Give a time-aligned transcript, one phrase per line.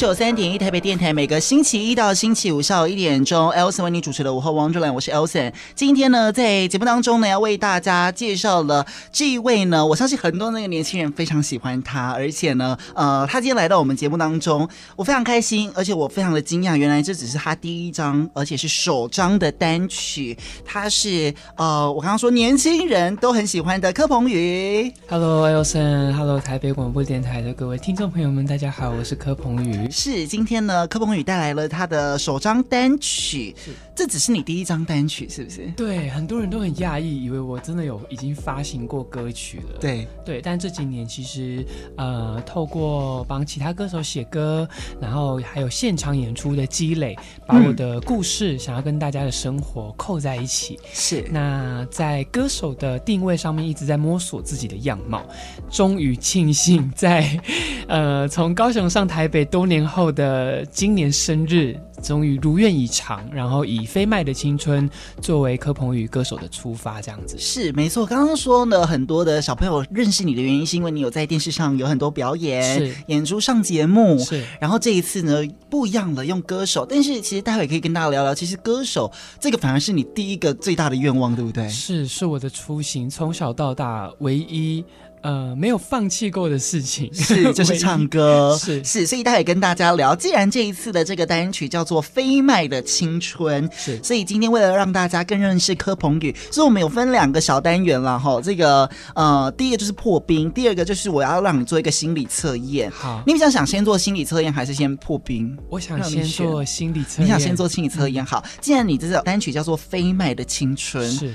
[0.00, 5.52] 九三点一台北电台，每个星期一到星期五下午一点钟，Elson 为你主持的午后王之兰，我是 Elson。
[5.74, 20.34] 今天呢，在节目当中呢，要为大家介绍了这一位呢，我相信很多那个年轻人非常喜欢他，而且呢，呃，他今天来到我们节目当中，我非常开心，而且我非常的惊讶，原来这只是他第一张，而且是首张的单曲。
[20.64, 24.90] 他是呃，我刚刚说年轻人都很喜欢的柯鹏宇。
[25.10, 29.89] Hello，Elson，Hello，台北广播电台的各位听众朋友们，大家好，我是柯鹏宇。
[29.90, 33.54] 是今天呢，柯鹏宇带来了他的首张单曲。
[34.00, 35.70] 是，这只是你第一张单曲，是不是？
[35.76, 39.78] 对，很多人都很讶异，以为我真的有已经发行过歌曲了。
[39.78, 41.64] 对对，但这几年其实
[41.96, 44.66] 呃，透过帮其他歌手写歌，
[45.00, 47.14] 然后还有现场演出的积累，
[47.46, 50.78] 把我的故事想要跟大家的生活扣在一起。
[50.92, 55.22] 是，那在歌手的定位上面一直在摸索自己的样貌，
[55.70, 57.38] 终于庆幸在
[57.86, 64.88] 呃，从高雄上台北多年后的今年生日，终于如愿以偿，然后以飞麦的青春
[65.20, 68.06] 作为柯鹏宇歌手的出发，这样子是没错。
[68.06, 74.44] 刚刚说呢，很多的小朋友认识你的原因，是因为你有在电视上有很多表演，是演出上节目，是。
[74.60, 76.86] 然后这一次呢，不一样了，用歌手。
[76.88, 79.10] 但是其实待会可以跟大家聊聊，其实歌手
[79.40, 81.68] 这个反而是你第一个最大的愿望，对不对？
[81.68, 84.84] 是，是我的初心，从小到大唯一。
[85.22, 90.16] 呃，没有放弃过的事情 是就是唱歌， 是是，所以待会跟大家聊。
[90.16, 98.40] 既然这一次的这个单曲叫做《飞麦的青春》，是，所以今天为了让大家更认识柯鹏宇，所以我们有分两个小单元了哈。
[98.42, 102.90] 这个呃，第一个就是破冰，第二个就是我要让你做一个心理测验。
[102.90, 105.56] 好，你比较想先做心理测验还是先破冰？
[105.68, 107.26] 我想先做心理测验。
[107.26, 108.24] 你想先做心理测验？
[108.24, 111.34] 好，既然你这首单曲叫做《飞麦的青春》，是。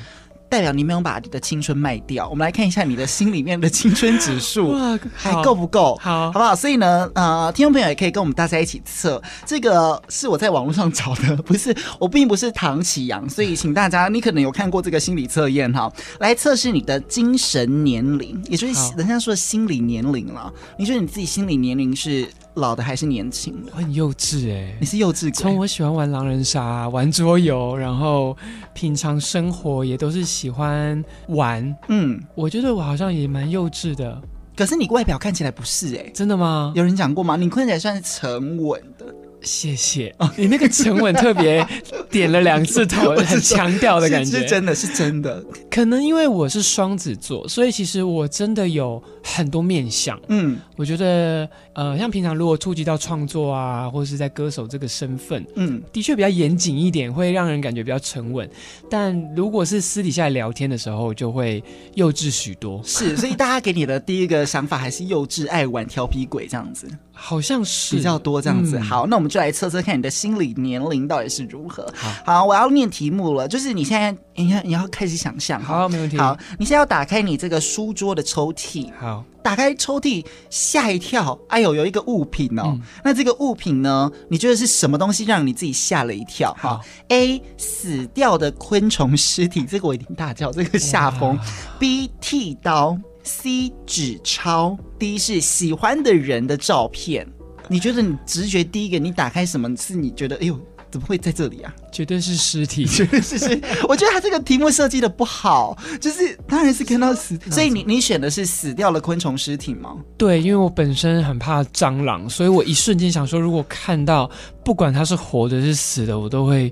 [0.55, 4.73] 代表你没有把你的青春卖掉，我们来看一下你的心里面的青春指数
[5.13, 5.99] 还够不够？
[6.01, 6.55] 好，好不好？
[6.55, 9.21] 所以呢，呃，听众朋友也可以跟我们大家一起测。
[9.45, 20.49] 这个是我在网络上找的，不是我并不是唐启阳，所以请大家，你可能有看过这个心理测验哈，来测试你的精神年龄，也就是人家说的心理年龄了。
[20.77, 22.25] 你觉得你自己心理年龄是？
[22.55, 23.71] 老的还是年轻的？
[23.73, 25.33] 我很幼稚哎、欸，你是幼稚。
[25.33, 28.35] 从我喜欢玩狼人杀、玩桌游，然后
[28.73, 31.75] 平常生活也都是喜欢玩。
[31.89, 34.21] 嗯，我觉得我好像也蛮幼稚的。
[34.55, 36.71] 可是你外表看起来不是哎、欸，真的吗？
[36.75, 37.35] 有人讲过吗？
[37.35, 39.05] 你看起来算是沉稳的。
[39.45, 41.65] 谢谢哦，你那个沉稳特别
[42.09, 45.41] 点了两次头， 很强调的感觉，是真的是真的。
[45.69, 50.19] 可能因为我是双子座，所以其实我真的有很多面相。
[50.29, 58.49] 嗯，我觉得呃，像平常如果触及到创作啊，或者是在歌手这个身份，嗯，的确比较严谨一点，会让人感觉比较沉稳。
[58.89, 61.63] 但如果是私底下聊天的时候，就会
[61.93, 62.81] 幼稚许多。
[62.83, 66.87] 是，所以大家给你的第一个想法还是幼稚、爱玩、调皮鬼这样子。
[67.15, 68.77] 好像是比较多这样子。
[68.77, 71.91] 嗯、好，那我们就来测测看你的心理年龄到底是如何。
[71.95, 75.59] 好，好，我要念题目了，就是你现在，你要你要开始想象。
[75.61, 76.17] 好，没问题。
[76.17, 78.91] 好，你现在要打开你这个书桌的抽屉。
[78.99, 82.63] 好，打开抽屉，吓一跳，哎呦，有一个物品哦。
[82.67, 86.53] 嗯、那这个物品呢，你觉得是什么东西让你自己吓了一跳？
[86.59, 91.39] 好，A 死掉的昆虫尸体，这个我一定大叫，这个吓疯。
[91.79, 92.97] B 剃刀。
[93.25, 97.27] C 纸钞，D 是喜欢的人的照片。
[97.67, 100.59] 你觉得你直觉第一个，你打开什么是你觉得，哎呦，
[100.91, 101.73] 怎么会在这里啊？
[101.91, 103.59] 绝对是尸体， 绝对是尸。
[103.89, 109.97] 我觉得他这个题目设计的不好，就是当然是看到死，所以你你选的是死掉了昆虫尸体吗？
[110.15, 114.29] 对，因为我本身很怕蟑螂，所以我一瞬间想说，如果看到
[114.63, 116.71] 不管它是活的是死的，我都会。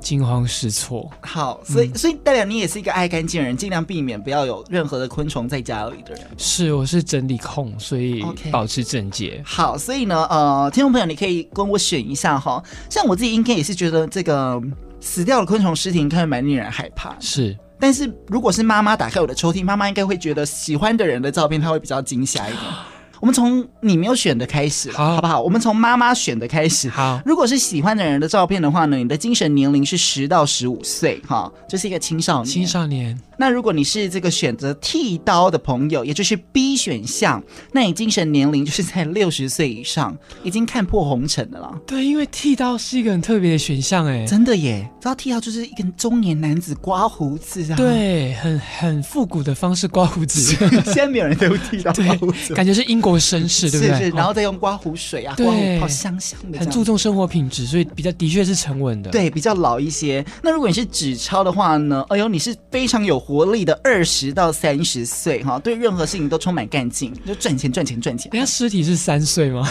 [0.00, 1.10] 惊慌失措。
[1.20, 6.26] 好，所以、嗯、所以代表你也是一个爱干净的人，尽量避免不要有任何的昆虫在家里的人。
[6.36, 9.42] 是，我是整理控，所以保持整洁。
[9.44, 9.48] Okay.
[9.48, 12.62] 好，所以呢，呃，听众朋友，你可以跟我选一下哈。
[12.88, 14.60] 像我自己应该也是觉得这个
[15.00, 17.16] 死掉的昆虫尸体应该蛮令人害怕。
[17.20, 22.62] 是，但是如果是妈妈打开我的抽屉，妈妈应该会觉得喜欢的人的照片，她会比较惊吓一点。
[23.20, 25.40] 我们从你没有选的开始，好，好不好？
[25.40, 26.88] 我们从妈妈选的开始。
[26.88, 32.46] 好，如果是喜欢的人的照片的话呢，你的精神年龄是十到十五岁，哈，这是一个青少年。
[32.46, 33.18] 青少年。
[33.40, 37.40] 那如果你是这个选择剃刀的朋友，也就是 B 选项，
[37.72, 41.72] 那你精神年龄就是在六十岁以上，已经看破红尘的了。
[41.86, 44.88] 对，因为剃刀是一个很特别的选项，哎，真的耶！
[45.00, 50.40] 知道剃刀就是一个中年男子刮胡子啊，对，很很复古的方式刮胡子。
[50.86, 53.07] 现在没有人在用剃刀刮胡子，感觉是英国。
[53.12, 53.96] 够绅士，对不对？
[53.96, 59.10] 是是，然后再用刮胡水啊，刮胡泡香香的，很注重生活品质，所以比较的确是沉稳的。
[59.10, 60.24] 对，比较老一些。
[60.42, 62.04] 那如果你是纸钞的话呢？
[62.08, 68.30] 哎呦，你是非常有活力的二十到三十岁哈，对任何事情都充满干劲，就赚钱赚钱赚钱。
[68.32, 69.68] 人家尸体是三岁吗？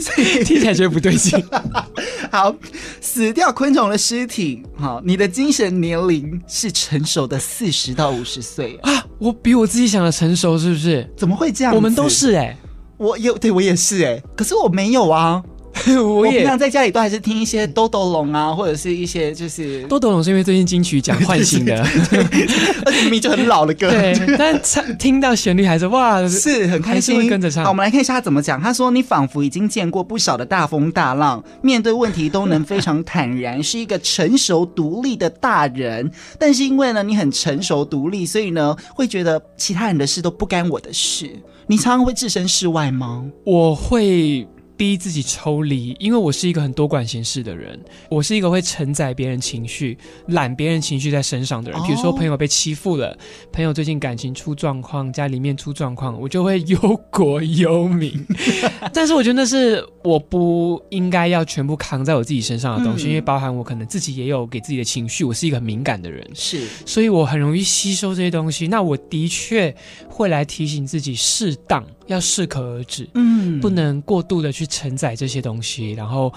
[0.00, 1.42] 所 以听起来觉得不对劲。
[2.30, 2.54] 好，
[3.00, 11.08] 死掉昆虫的尸体，好，你的精神年龄是成熟的四十到五十岁啊，我比我自己想的成熟，是不是？
[11.16, 11.74] 怎么会这样？
[11.74, 12.56] 我们都是哎、欸，
[12.98, 15.42] 我有，对我也是哎、可是我没有啊。
[16.02, 21.80] 我平常在家里都还是听一些豆豆龙啊，或者是一些就是豆豆龙，是因为最近金曲奖唤醒的，
[22.84, 27.64] 而且明明就很老的歌，对，但唱听到旋律还是哇，是很开心，跟着唱。
[27.64, 28.60] 好，我们来看一下他怎么讲。
[28.60, 36.10] 他说：“你仿佛已经见过不少的大风大浪，面对问题都能非常坦然，是一个成熟独立的大人。
[36.38, 41.30] 但是因为呢，你很成熟独立，所以呢，会觉得其他人的事都不干我的事。
[41.66, 43.24] 你常常会置身事外吗？
[43.46, 44.46] 我会。”
[44.80, 47.78] 逼自己抽离，因为我是一个很多管闲事的人，
[48.08, 49.98] 我是一个会承载别人情绪、
[50.28, 51.78] 揽别人情绪在身上的人。
[51.82, 53.14] 比如说朋友被欺负了，
[53.52, 56.78] 朋友最近感情出状况，家里面出状况，我就会忧
[57.10, 58.26] 国忧民。
[58.90, 68.66] 但是我觉得那是我不应该要全部扛在我自己身上的东西，嗯、因为包含我可能自己也有给自己的情绪，我是一个很敏感的人，是，所以我很容易吸收这些东西。
[68.66, 69.76] 那我的确
[70.08, 74.66] 会来提醒自己，适当要适可而止，嗯，不能过度的去。
[74.70, 76.32] 承载这些东西，然后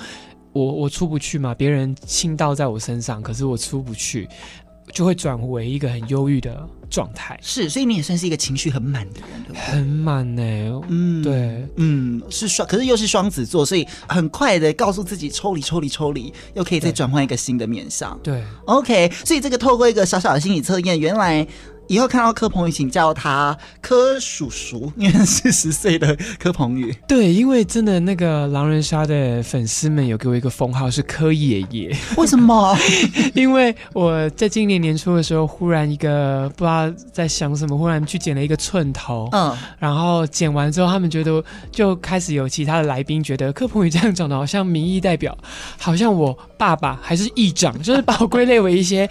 [0.54, 4.28] 我我出不去嘛，别人倾倒在我身上，可是我出不去，
[4.92, 7.40] 就会转为一个很忧郁的状态。
[7.44, 9.62] 是，所以你也算是一个情绪很满的人，对不对？
[9.62, 18.20] 很满呢、欸，嗯，对，嗯，是双，可是又是双子座，所以很快的告诉自己抽离、抽离、抽离，又可以再转换一个新的面向。
[18.24, 21.48] 对，OK，所以这个透过一个小小的心理测验，原来。
[21.88, 26.96] 以后看到柯鹏宇，请叫他柯叔叔，因为四十岁的柯鹏宇。
[27.08, 31.96] 对，因为真的那个狼人杀的粉丝们有给我一个封号是柯爷爷。
[32.18, 32.76] 为什么？
[33.36, 39.28] 因为我在今年年初的时候，忽然一个不知道在想什么，忽然去剪了一个寸头。
[39.32, 45.38] 嗯，然后剪完之后，他们觉得就开始有其他的来宾觉得柯鹏宇这样长得好像民意代表，
[45.78, 49.10] 好像我爸爸还是议长，就是把我归类为一些。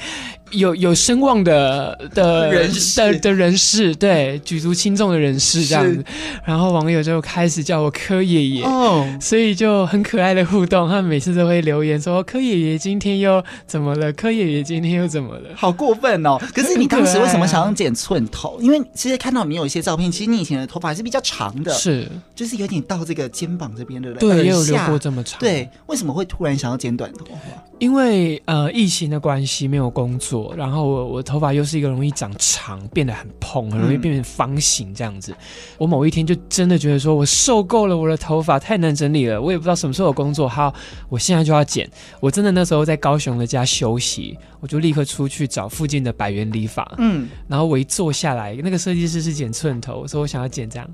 [0.53, 6.05] 有有声望的的人士的的人士，对举足轻重的人士这样子，
[6.45, 14.13] 然后网友就开始叫我柯爷爷哦，所以就很可爱的互动，他们每次都会留言说柯爷爷今天又怎么了？
[14.13, 15.51] 柯爷爷今天又怎么了？
[15.57, 16.39] 好过分哦！
[16.55, 18.59] 可是你当时为什么想要剪寸头？
[18.61, 25.41] 因为其实看到你有一些照片，其实你以前的头发是比较长的，是就是有点到这个肩膀这边的，对，也有留过这么长。
[25.41, 27.72] 对，为什么会突然想要剪短头发？
[27.83, 35.33] 因为呃疫情的关系没有工作，然后我我头发又是一个容易长长，变得很蓬，很容易变成方形这样子。
[35.33, 35.37] 嗯、
[35.79, 40.73] 我某一天就真的觉得说，我受够了我的头发太难整理了，我也不知道什么时候有工作，好，
[41.09, 41.91] 我现在就要剪。
[42.21, 50.89] 我真的那时候在高雄的家休息，我就立刻出去找附近的百元理发，嗯，然后我一坐下来，那个设计师是剪寸头，我说我想要剪这样。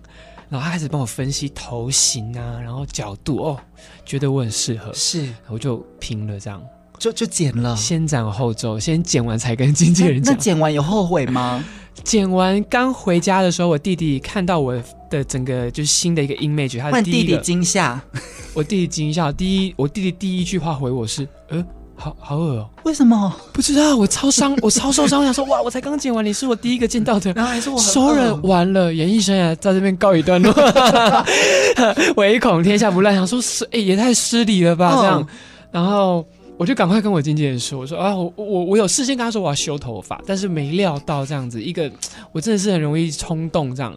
[0.48, 3.60] 然后他开始帮我分析头型啊，然后角度哦，
[4.06, 6.58] 觉得我很适合，是，我就拼了这样，
[6.98, 10.34] 就就剪了，先斩后奏，先剪完才跟经纪人讲。
[10.34, 11.64] 那剪完有后悔吗？
[12.04, 14.74] 剪完刚回家的时候，我弟弟看到我
[15.10, 18.00] 的整个就是新的一个 image，他弟弟惊吓，
[18.54, 21.64] 我弟弟惊吓，第一我弟弟第一句话回我是，呃。
[22.00, 22.70] 好好恶哦！
[22.84, 23.34] 为什么？
[23.52, 23.96] 不知道。
[23.96, 25.18] 我超伤， 我超受伤。
[25.18, 28.40] 我想说，哇，我才刚剪完，你是我第一个见到的，然后还是我熟人。
[28.42, 30.54] 完了，演艺生涯在这边告一段落，
[32.14, 33.12] 唯恐天下不乱。
[33.12, 34.94] 想说是，哎、欸，也太失礼了吧？
[34.96, 35.26] 这样，
[35.72, 36.24] 然后
[36.58, 41.90] 我就赶快跟我经纪人说，我说啊，我我我有事先跟他说我要修头发，但是没料到这样子一个，
[42.32, 43.96] 我真的是很容易冲动这样。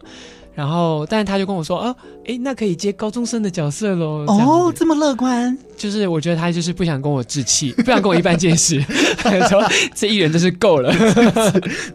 [0.54, 4.22] 然后，但是他就跟我说，啊，哎，那可以接高中生的角色喽。
[4.28, 8.78] 哦，这么乐观，就是我觉得他就是不想跟我置气， 不想跟我一般见识。
[9.48, 10.94] 说这艺人真是够了，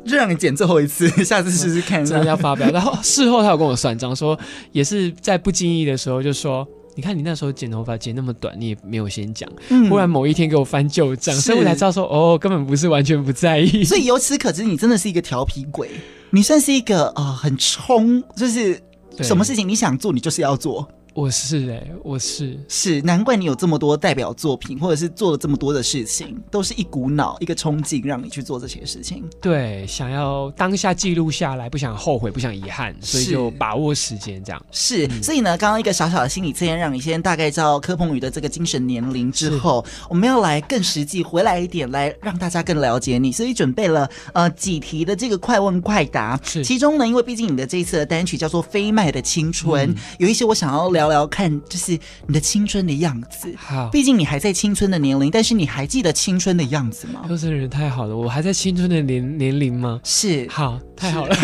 [0.08, 2.04] 就 让你剪最后一次，下次试试看。
[2.04, 2.68] 真的要发表。
[2.72, 4.38] 然后事后他有跟我算账，说
[4.72, 6.68] 也是在不经意的时候就说，
[6.98, 9.48] 你看你那时候剪头发剪那么短，你也没有先讲。
[9.70, 9.88] 嗯。
[9.88, 13.84] 忽然某一天给我翻旧账，所以我才知道说，哦，根本不是完全不在意。
[13.86, 15.92] 所以由此可知，你真的是一个调皮鬼。
[16.32, 18.82] 你算是一个啊、呃，很冲，就是
[19.22, 20.90] 什么事情你想做，你就是要做。
[21.18, 22.56] 我是哎、欸，我是。
[22.68, 29.24] 是，难怪你有这么多代表作品，或者是做了这么多的事情，都是一股脑、一个冲劲，让你去做这些事情。
[29.42, 34.66] 对，想要当下记录下来，不想后悔，不想遗憾，所以就把握时间这样。
[34.72, 46.40] 是，所以呢，刚刚一个小小的心理测验，让你先大概知道柯鹏宇的这个精神年龄之后，我们要来更实际回来一点，来让大家更了解你，所以准备了呃几题的这个快问快答。
[46.44, 53.54] 是，其中呢，因为毕竟你的这一次的单曲叫做《飞麦的青春》，嗯，有一些我想要聊聊看，就是你的青春的样子。
[53.58, 57.26] 好，毕竟你还在青春的年龄，但是你还记得青春的样子吗？
[57.28, 60.00] 都是人太好了，我还在青春的年年龄吗？
[60.04, 61.36] 是，好，太好了，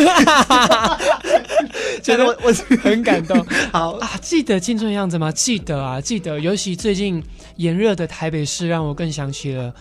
[2.01, 3.45] 觉得 我我很感动。
[3.71, 5.31] 好啊，记得青春的样子吗？
[5.31, 6.39] 记得啊，记得。
[6.39, 7.23] 尤其最近
[7.57, 9.73] 炎热的台北市，让我更想起了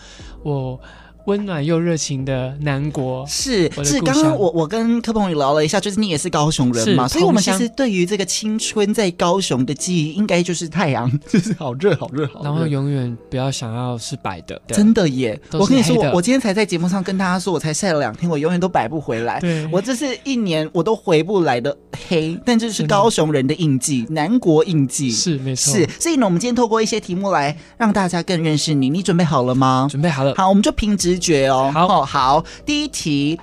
[0.43, 0.79] 我。
[1.25, 15.39] 温暖又热情的南国是是，刚刚我我跟柯鹏宇聊了一下，就是你也是高雄人嘛，所以我们其实对于这个青春在高雄的记忆，应该就是太阳， 就是好热好热好热，然后永远不要想要是白的，真的耶！
[15.53, 21.75] 我跟你说，我我今天才在节目上跟大家说，我才晒了两天，我永远都白不回来，对，我这是一年我都回不来的
[22.09, 25.09] 黑，但这是高雄人的印记，南国印记。
[25.09, 25.87] 是没错，是。
[25.99, 29.87] 所以呢，我们今天透过一些题目来让大家更认识你，你准备好了吗？
[29.89, 31.71] 准备好了，好，我们就凭直觉哦。
[31.73, 32.43] 好哦，好。
[32.65, 33.39] 第一题，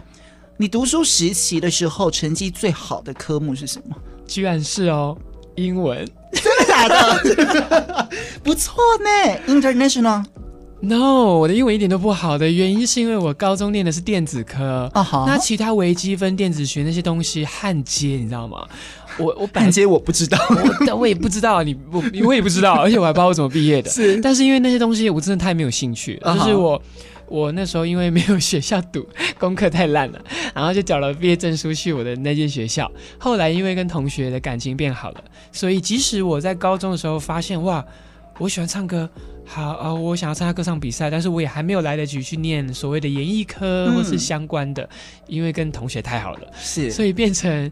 [0.57, 3.97] 你读书时期的时候，成绩最好的科目是什么？
[4.27, 5.17] 居然是哦，
[5.57, 6.07] 英文。
[6.33, 8.09] 真的假的？
[8.43, 9.11] 不错呢
[9.49, 15.03] ，International？No，我的英文一点都不好的原因是因为我高中念的是电子科啊。
[15.03, 18.65] 好，那其他微积分、电子学那些东西焊接，你知道吗？
[19.19, 20.39] 我我焊接我不知道，
[20.87, 23.91] 但我也不知道你我我也不知道，而且我还不知道我怎么毕业的。
[23.91, 26.81] 是，但是因为那些东西我真的太没有兴趣，就是我。
[27.31, 29.09] 我那时候因为没有学校读，
[29.39, 30.21] 功课太烂了，
[30.53, 32.91] 然后就缴了毕业证书去我的那间学校。
[33.19, 37.83] 后来因为跟同学的感情变好了，所以即使我在高中的时候发现哇，
[38.39, 39.09] 我喜欢唱歌，
[39.47, 44.89] 好啊、呃，我想要参加歌唱比赛，但是我也还没有来得及去念所谓的演艺科或是相关的，嗯、
[45.29, 47.71] 因为跟同学太好了，是，所以变成。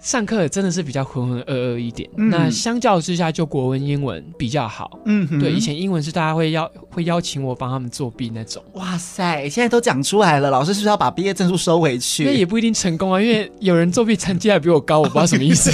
[0.00, 4.98] 上课真的是比较浑浑噩噩一点，嗯、那相较之下，就国文、英文比较好。
[5.06, 8.62] 嗯哼，对，以前英文是大家会邀会邀请我帮他们作弊那种。
[8.74, 12.24] 哇塞，现在都讲出来了，老师是不是要把毕业证书收回去？
[12.26, 15.70] 那也不一定成功啊，因为有人作弊成绩还比我高，我不知道什么意思。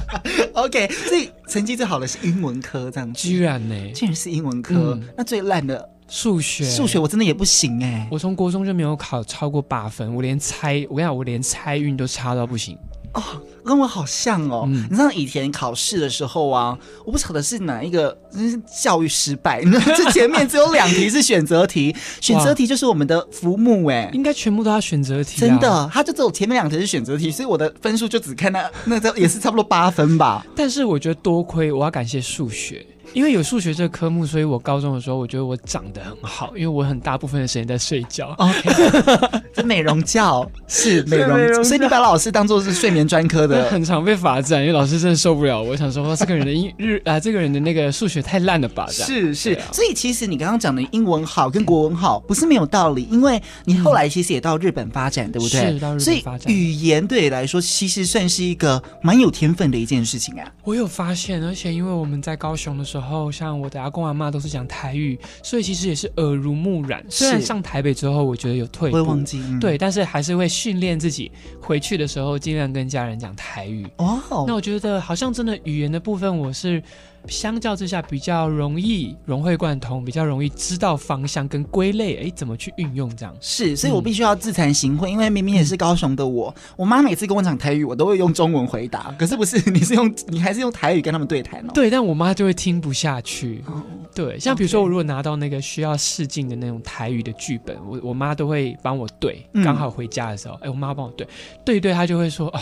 [0.52, 3.26] OK，所以成绩最好的是英文科，这样子。
[3.26, 3.74] 居然呢？
[3.94, 8.06] 竟然是英文科，嗯、那最烂的数学，数学我真的也不行哎。
[8.10, 12.76] 我从国中就没有考超过八分，我连猜，我跟你讲，我连猜运都差到不行。
[13.14, 13.22] 哦，
[13.64, 14.64] 跟我好像哦。
[14.66, 19.62] 嗯、你知道以前考试的时候啊，我不晓得是哪一个，是教育失败。
[19.96, 25.40] 这前面只有两题是选择题， 选择题就是我们的浮木哎，应该全部都要选择题、啊。
[25.40, 30.44] 真的，他就只有前面两题是选择题，所以我的分数就只看那那个也是差不多八分吧。
[30.56, 32.86] 但是我觉得多亏，我要感谢数学。
[33.12, 38.34] 因为有数学这个科目，所以我高中的时候，我觉得我长得很好，因为我很大部分的时间在睡觉。
[38.38, 38.70] OK，
[39.52, 45.62] 这美容觉是美容，美容所以你把老师当做是睡眠专科的，很常被罚站，因为老师真的受不了。
[45.62, 48.86] 我想说，哇这个人的英日啊，这个人的那个数学太烂了吧？
[48.90, 55.72] 是是，啊、所以其实你刚刚讲的英文好跟国文好不是没有道理，因为你后来其实也到日本发展，嗯、对不对？
[55.72, 60.50] 是到日本发展，所以语言对你来说其实算是一个蛮有天分的一件事情啊。
[60.64, 63.01] 我有发现，而且因为我们在高雄的时候。
[63.02, 67.04] 然后像我的阿公阿妈都是讲台语，所以其实也是耳濡目染。
[67.08, 71.28] 虽然上台北之后，我觉得有退步，会忘记，嗯、对，但是还是会训练自己，
[71.60, 73.84] 回去的时候尽量跟家人讲台语。
[73.96, 76.80] 哦，那我觉得好像真的语言的部分，我是。
[77.28, 83.34] 相较之下，比较容易融会贯通，比较容易知道方向跟归类，哎，怎么去运用这样？
[83.40, 89.14] 是，所以我必须要自惭形秽，嗯、因为明明也是高雄的我，我妈每次跟我讲台语，我都会用中文回答。
[89.18, 91.70] 可是不是，你是用，你还是用台语跟他们对谈哦？
[91.72, 93.62] 对，但我妈就会听不下去。
[93.66, 93.82] 哦、
[94.14, 101.26] 对，像比如说，我如果拿到那个需要试镜的那种台语的剧本，我我妈都会帮我对，刚好回家的时候，哎、嗯，我妈帮我对，
[101.64, 102.60] 对一对，她就会说啊。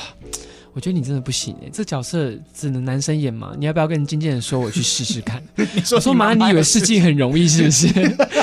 [0.73, 3.53] 我觉得你真的不行哎，这角色只能男生演嘛？
[3.59, 5.43] 你要不要跟经纪人说我去试试看？
[5.57, 7.89] 你说我说妈，你以为试镜很容易是不是？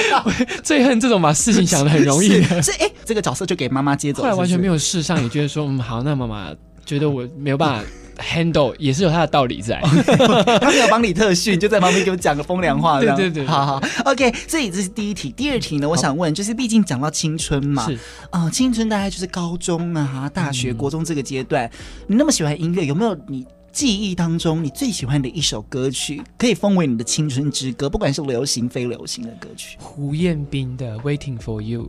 [0.63, 2.61] 最恨这种把事情想的很容易 的。
[2.61, 4.23] 是哎，这个角色就给妈妈接走。
[4.23, 6.53] 后来完全没有试上，也觉得说嗯好，那妈妈
[6.85, 7.89] 觉得我没有办法。
[8.17, 9.79] Handle 也是有他的道理在，
[10.61, 12.99] 他没有帮你特训，就在旁边给我讲个风凉话。
[12.99, 14.31] 对对对，好好，OK。
[14.47, 17.93] 所以这是第一题，第二题呢，我想问，就是毕竟讲到青春嘛，是
[18.29, 21.65] 啊、呃，青春大概就是高中啊、大学、国中这个阶段。
[21.65, 21.71] 嗯、
[22.07, 27.89] 你那么喜欢音乐，有没有你记忆当中你最喜欢的一首歌曲，可以封为你的青春之歌？
[27.89, 29.77] 不管是流行非流行的歌曲。
[29.79, 31.83] 胡彦斌的《Waiting for You》。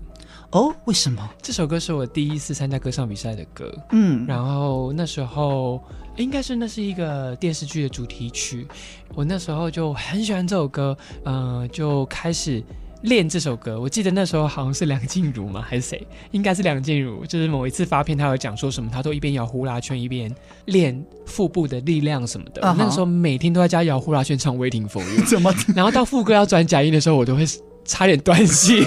[0.51, 1.29] 哦，为什么？
[1.43, 3.71] 这首歌是我第一次参加歌唱比赛的歌。
[3.93, 5.83] 嗯，然后那时候
[6.19, 8.67] 应该是那是一个电视剧的主题曲，
[9.15, 12.63] 我那时候就很喜欢这首歌，嗯、呃，就开始。
[13.03, 15.65] 练这首歌，我记得那时候好像是梁静茹吗？
[15.65, 16.05] 还是谁？
[16.33, 17.25] 应该是梁静茹。
[17.25, 20.29] 就是某一次发片，她有讲说什么，她都一边摇呼啦圈一边
[20.65, 22.61] 练腹部的力量什么的。
[22.61, 22.75] Uh huh.
[22.77, 25.55] 那个时候每天都在家摇呼啦圈唱《Waiting for You》，怎么？
[25.77, 27.45] 然后到副歌要转假音的时候，我都会
[27.89, 28.85] 差点断气。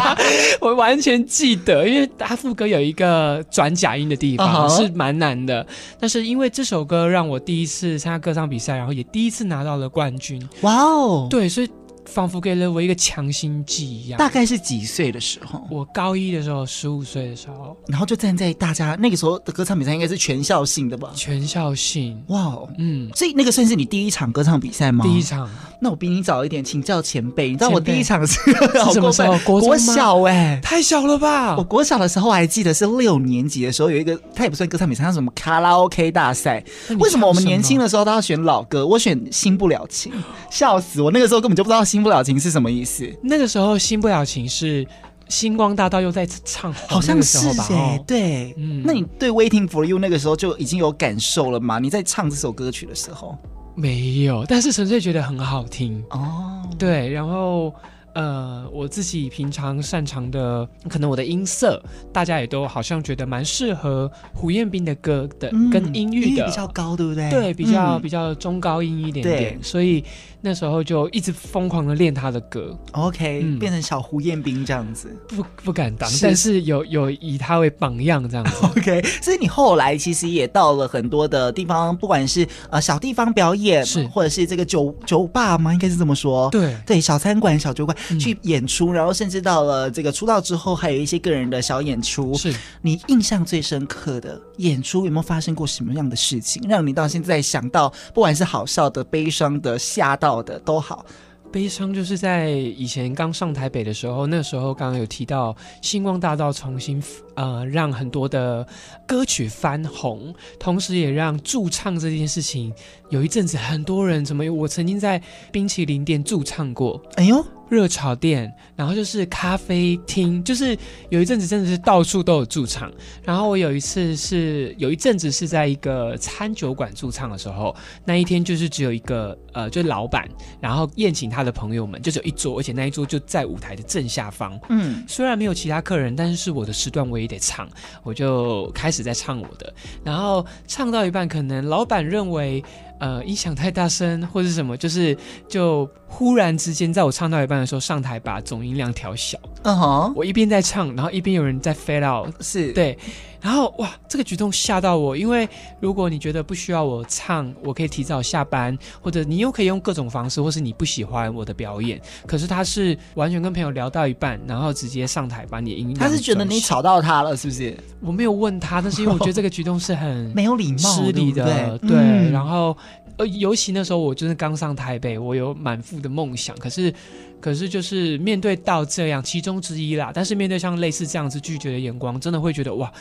[0.62, 4.76] 我完全记得，因为他副歌有一个转假音的地方、uh huh.
[4.86, 5.66] 是蛮难的。
[6.00, 10.40] 但是因为这首歌让我第一次参加歌唱比赛，然后也第一次拿到了冠军。
[10.62, 11.68] 哇哦对，所以。
[12.06, 14.18] 仿佛给了我一个强心剂一样。
[14.18, 15.66] 大概是几岁的时候？
[15.70, 21.10] 我高一的时候，十五岁的时候，然后就站在大家那个时候的歌唱比赛，应该是全校性的吧？
[21.14, 25.04] 全校性，哇，Wow, 嗯，所以那个算是你第一场歌唱比赛吗？
[25.04, 25.48] 第一场。
[25.78, 27.48] 那我比你早一点，请教前辈。
[27.50, 28.40] 你知道我第一场是，
[28.94, 29.38] 什么时候？
[29.40, 31.54] 国，国小哎、欸，太小了吧？
[31.56, 36.64] 我国小的时候我还记得是六年级的时候有一个，它也不算歌唱比赛，它什么卡拉 OK 大赛。
[36.98, 38.86] 为什么我们年轻的时候都要选老歌？
[38.86, 40.10] 我选《新不了情》，
[40.50, 41.10] 笑死我！
[41.10, 43.08] 那个时候根本就不知道《新不了情》是什么意思。
[43.22, 44.86] 那个时候《新不了情》是
[45.28, 48.82] 星光大道又在唱，好像是哎、欸，对，嗯。
[48.84, 51.78] 那你对《Waiting for You》那个时候就已经有感受了吗？
[51.78, 53.36] 你在唱这首歌曲的时候。
[53.74, 56.62] 没有，但是纯粹觉得很好听哦。
[56.64, 56.78] Oh.
[56.78, 57.74] 对，然后
[58.16, 61.80] 呃，我自己平常擅长的，可能我的音色，
[62.12, 66.46] 大家也都好像觉得蛮适合胡彦斌的歌的，嗯、跟音域的。
[66.46, 67.28] 比较高，对不对？
[67.28, 69.62] 对，比较、嗯、比较中高音一点点，对。
[69.62, 70.02] 所以。
[70.42, 76.24] 那时候就一直疯狂的练他的歌，OK，、嗯、变成小胡彦斌这样子，不不敢当，是。
[76.24, 79.02] 但是有有以他为榜样这样子， OK。
[79.20, 84.06] 所以你后来其实也到了很多的地方，不管是呃小地方表演，是。
[84.08, 85.72] 或者是这个酒酒吧吗？
[85.72, 86.76] 应该是这么说，对。
[86.86, 92.32] 对，小餐馆、小酒馆、嗯、去演出，然后甚至到了这个出道之后，还有一些个人的小演出。
[92.34, 100.36] 是你印象最深刻的演出有没有发生过什么样的事情，让你到现在想到，不管是好笑的、悲伤的、吓到。
[100.46, 101.04] 的都好，
[101.50, 107.02] 悲伤就是在以前刚上台北的时候，那时候刚刚有提到星光大道重新
[107.36, 108.66] 呃让很多的
[109.06, 112.72] 歌曲翻红，同时也让驻唱这件事情
[113.10, 115.20] 有一阵子很多人怎么，我曾经在
[115.52, 117.44] 冰淇淋店驻唱过，哎呦。
[117.68, 122.88] 热炒店，然后就是咖啡厅，就是有一阵子真的是到处都有驻唱。
[123.24, 130.28] 然后我有一次是有一阵子是在一个餐酒馆驻唱的时候，那一天就是只有一个呃，就是老板，
[130.60, 134.56] 然后宴请他的朋友们，就只有一桌，而且那一桌就在舞台的正下方。
[134.68, 137.68] 嗯，虽然没有其他客人，但是是我的时段，我也得唱，
[138.04, 139.74] 我就开始在唱我的。
[140.04, 142.62] 然后唱到一半，可能老板认为。
[142.98, 145.16] 呃，音响太大声或者什么，就是
[145.48, 149.36] 就忽然之间，在我唱到一半的时候，上台把总音量调小。
[149.62, 150.12] 嗯哼、uh，huh.
[150.14, 152.96] 我一边在唱，然后一边有人在 fade out，是对，
[153.40, 155.46] 然后哇，这个举动吓到我，因为
[155.80, 167.76] 如果你觉得不需要我唱，我可以提早下班，或者你又可以用各种方式，或是你不喜欢我的表演，可是他是完全跟朋友聊到一半，然后直接上台把你的音量，他是觉得你吵到他了，是不是？
[168.00, 172.74] 我没有问他，但是因为我觉得这个举动是很 没有礼貌、失礼的，对，然后。
[173.18, 176.92] 呃，尤其那时候我就是刚上台北，我有满腹的梦想，可是，
[177.40, 180.10] 可是就是面对到这样其中之一啦。
[180.14, 182.92] 但是面对像类似这样子拒绝的眼光，真的会觉得哇，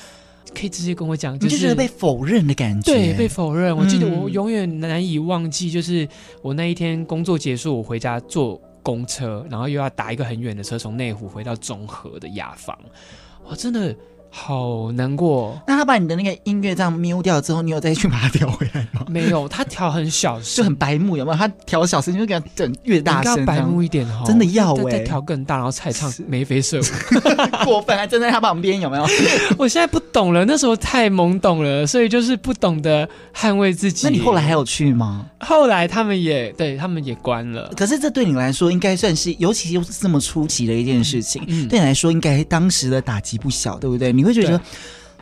[0.54, 2.94] 可以直接跟我讲，就是、你就觉得被否认的感觉。
[2.94, 3.76] 对，被否认。
[3.76, 6.08] 我记得我永远难以忘记，就是
[6.42, 12.78] 我那一天工作结束，我回家坐公车，然后又要打一个很远的车从内湖回到中和的雅房，
[13.44, 13.96] 我，真的。
[14.38, 15.58] 好难过。
[15.66, 19.06] 那他把你的那个音乐这样 mute 掉之后，你有再去把它调回来吗？
[19.08, 21.38] 没有，他调很小声，就很白目，有没有？
[21.38, 24.26] 他调小声就给他整越大声，白目一点哈。
[24.26, 26.84] 真的要哎，再调更大，然后才唱眉飞色舞，
[27.64, 29.08] 过分，还站在他旁边，有没有？
[29.58, 34.06] 我现在不懂了，那时候太懵懂了，所以就是不懂得捍卫自己。
[34.06, 35.26] 那你后来还有去吗？
[35.40, 37.72] 后来他们也对他们也关了。
[37.78, 44.12] 可是这对你来说，应该算是，尤其又是这么出奇的一件事情，嗯嗯、对你来说，应该当时的打击不小，对不对？
[44.12, 44.60] 你会觉得。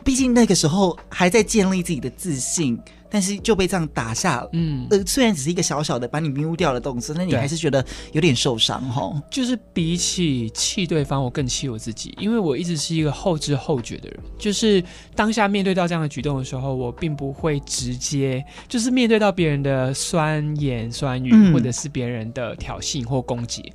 [0.02, 9.18] 毕竟那个时候还在建立自己的自信，但是就被这样打下，嗯，呃，虽然只是一个小小的把你丢掉的动作，那你还是觉得有点受伤哈。
[9.30, 14.20] 就是比起气对方，我更气我自己，因为我一直是一个后知后觉的人。
[14.38, 14.84] 就是
[15.16, 23.72] 当下面对到这样的举动的时候，我并不会直接，就是面对到别人的酸言酸语，嗯、或者是别人的挑衅或攻击。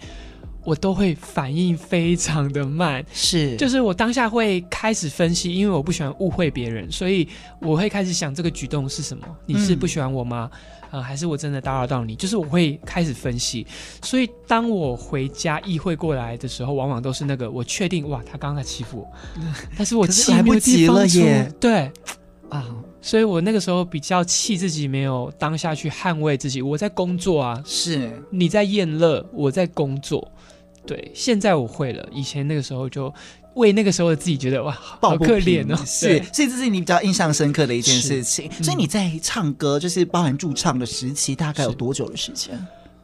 [0.70, 7.28] 我都会反应非常的慢，是，就是我当下会开始分析，因为我不喜欢误会别人，所以
[7.60, 9.26] 我会开始想这个举动是什么？
[9.48, 10.48] 你是不喜欢我吗？
[10.54, 10.60] 嗯
[10.92, 12.16] 呃，还是我真的打扰到你？
[12.16, 13.66] 就是我会开始分析，
[14.04, 19.08] 所以当我回家意会过来的时候，往往都是那个我确定哇，他刚刚在欺负我，
[19.76, 21.52] 但是我气来不及了耶。
[21.60, 21.92] 对
[22.50, 22.66] 啊，
[23.02, 26.62] 所以我那个时候比较气自己没有当下去捍卫自己。
[26.62, 30.32] 我在工作啊，是你在宴乐，我在工作。
[30.90, 33.14] 对，现在我会了，以前那个时候就。
[33.56, 38.50] 为那个时候的自己觉得哇，好可怜哦，是，所以这是你比较印象深刻的一件事情。
[38.62, 42.58] 所以你在唱歌，就是包含驻唱的时期，大概有多久的时间？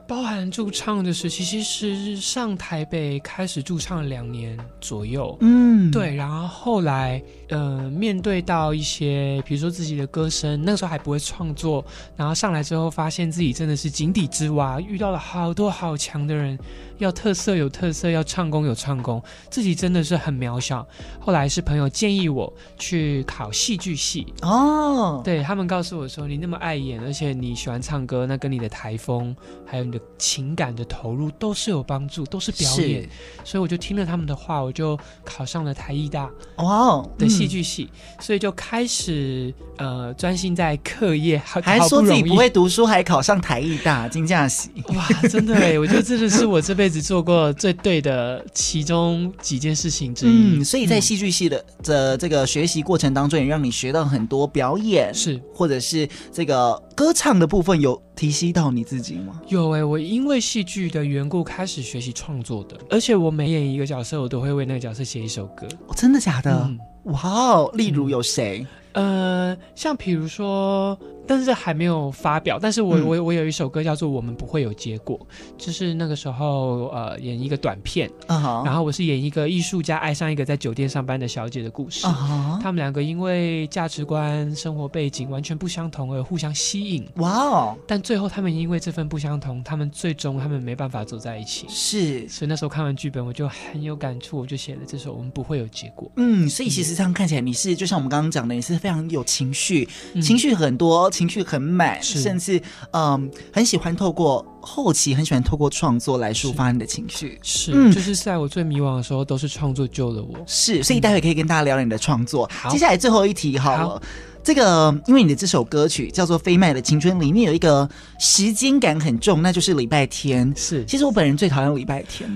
[0.08, 11.84] 包含驻唱的时期，其实上台北开始驻唱两年左右，嗯，对，然后后来，呃，面对到一些，比如说自己的歌声，那个时候还不会创作，
[12.16, 16.58] 然后上来之后，发现自己真的是井底之蛙，遇到了好多好强的人。
[16.98, 20.88] 要特色有特色，要唱功有唱功，自己真的是很渺小。
[21.20, 33.10] 后来是朋友建议我去考戏剧系哦，对，他们告诉我说，你那么爱演，而且你喜欢唱歌，那跟你的台风还有你的情感的投入都是有帮助，都是表演。
[33.44, 44.70] 所以我就听了他们的话，我就考上了台艺大哦的戏剧系，嗯、所以就开始呃专心在课业，还说自己不会读书，还考上台艺大金架系。
[44.94, 46.86] 哇，真的哎，我觉得这个是我这辈子。
[46.86, 59.42] 辈子做过最对的其中几件事情之一，嗯，所以在戏剧系的的这个学习过程当中，也让你学到很多表演，是或者是这个歌唱的部分，有提息到你自己吗？
[59.50, 65.68] 有哎、欸，我因为戏剧的缘故开始学习创作的，而且我每演一个角色，我都会为那个角色写一首歌。
[65.88, 66.64] 哦，真的假的？
[66.66, 66.80] 嗯、
[67.12, 68.66] 哇哦，例如有谁？
[68.94, 70.98] 呃，像比如说。
[71.28, 75.20] 但是还没有发表，但是我我我有一首歌叫做《我们不会有结果》，
[75.58, 78.66] 就是那个时候呃演一个短片，uh huh.
[78.66, 82.62] 然后我是演一个艺术家爱上一个在酒店上班的小姐的故事，uh huh.
[82.62, 96.08] 他们两个因为价值观、生活背景完全不相同而互相吸引，哇哦但最后他们因为这份不相同，他们最终他们没办法走在一起，是，所以那时候看完剧本我就很有感触，我就写了这首《我们不会有结果》。
[96.18, 99.88] 嗯，所以其实这样看起来你是就像我们刚刚讲的，你是非常有情绪，
[100.22, 101.10] 情绪很多。
[101.16, 107.40] 情绪很满，甚至嗯，很喜欢透过后期，很喜欢透过创作来抒发你的情绪。
[107.42, 110.36] 是，嗯、就是在我最迷惘的时候，都是创作救了我。
[110.46, 112.50] 是，所以待会可以跟大家聊聊你的创作。
[112.54, 114.02] 好，接下来最后一题好了，好
[114.44, 120.54] 这个因为你的这首歌曲叫做《飞麦的青春》，里面有一个时间感很重，那就是礼拜天。
[120.56, 122.30] 是，其实我本人最讨厌礼拜天。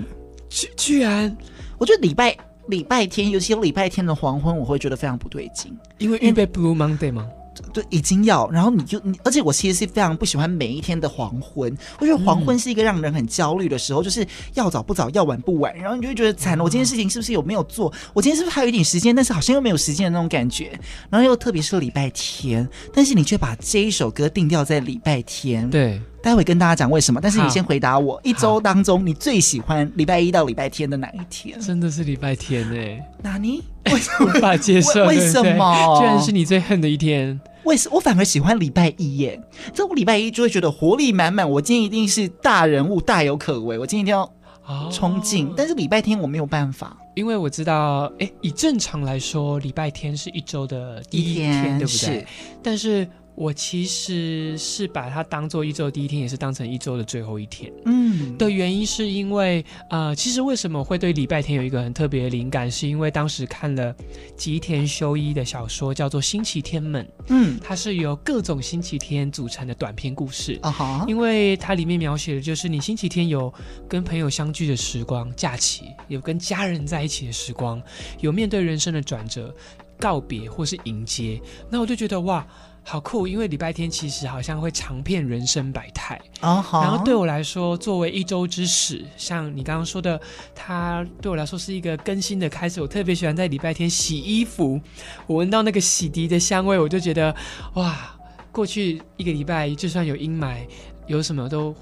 [0.49, 1.37] 居居然，
[1.77, 2.35] 我觉得礼拜
[2.69, 7.27] 礼拜天，尤其有礼拜天的黄昏，我会觉得非常不对劲，因为预备 Blue Monday 吗？
[7.73, 11.75] 对，已经要，然后你就你，而且我其实是非常不喜欢每一天的黄昏。
[11.99, 16.63] 我觉得黄昏是一个让人很焦虑的时候，嗯、就是要早不早，要晚不晚，然后你就会觉得惨了。
[16.63, 17.91] 我今天事情是不是有没有做？
[18.13, 19.15] 我今天是不是还有一点时间？
[19.15, 20.71] 但是好像又没有时间的那种感觉。
[21.09, 25.69] 然后又特别是礼拜天，但是你却把这一首歌定调在礼拜天。
[25.69, 27.19] 对，待会跟大家讲为什么。
[27.21, 31.59] 但是你先回答我，一周当中你最喜欢礼拜一到礼拜天的哪一天？
[31.59, 33.63] 真的是礼拜天哎、欸，哪尼？
[33.91, 35.05] 为什么无法接受？
[35.05, 35.99] 为什么？
[35.99, 37.39] 居然是你最恨的一天。
[37.69, 39.39] 为什我反而喜欢礼拜一耶？
[39.75, 43.77] 这我礼拜一就会觉得活力满满，我今天一定是大人物，大有可为。
[43.77, 52.27] 我今天一定要冲劲，哦、但是礼拜天我没有办法，因为我知道，哎，以正常来说，礼拜天是一周的第一天，一天对不对？
[52.63, 53.07] 但是。
[53.39, 57.71] 我其实是把它当做一周的第一天，也是当成一周的最后一天。
[57.85, 63.95] 嗯，的原因是因为，呃，其实为什么会对礼拜天有一个很特别的灵感，是因为当时看了
[64.35, 67.05] 吉田修一的小说，叫做《星期天们》。
[67.29, 70.59] 嗯，它是由各种星期天组成的短篇故事。
[70.61, 73.53] 啊哈，因为它里面描写的就是你星期天有
[73.87, 77.81] 跟朋友相聚的时光，假期有跟家人在一起的时光，
[78.19, 79.55] 有面对人生的转折、
[79.97, 81.41] 告别或是迎接。
[81.69, 82.45] 那我就觉得哇。
[82.81, 86.81] 好酷，因为礼拜天其实好像会长遍人生百态，uh huh.
[86.81, 90.19] 然后对我来说，作为一周之始，像你刚刚说的，
[90.55, 92.81] 它对我来说是一个更新的开始。
[92.81, 94.81] 我特别喜欢在礼拜天洗衣服，
[95.27, 97.35] 我闻到那个洗涤的香味，我就觉得
[97.75, 98.17] 哇，
[98.51, 100.65] 过去一个礼拜就算有阴霾，
[101.05, 101.75] 有什么都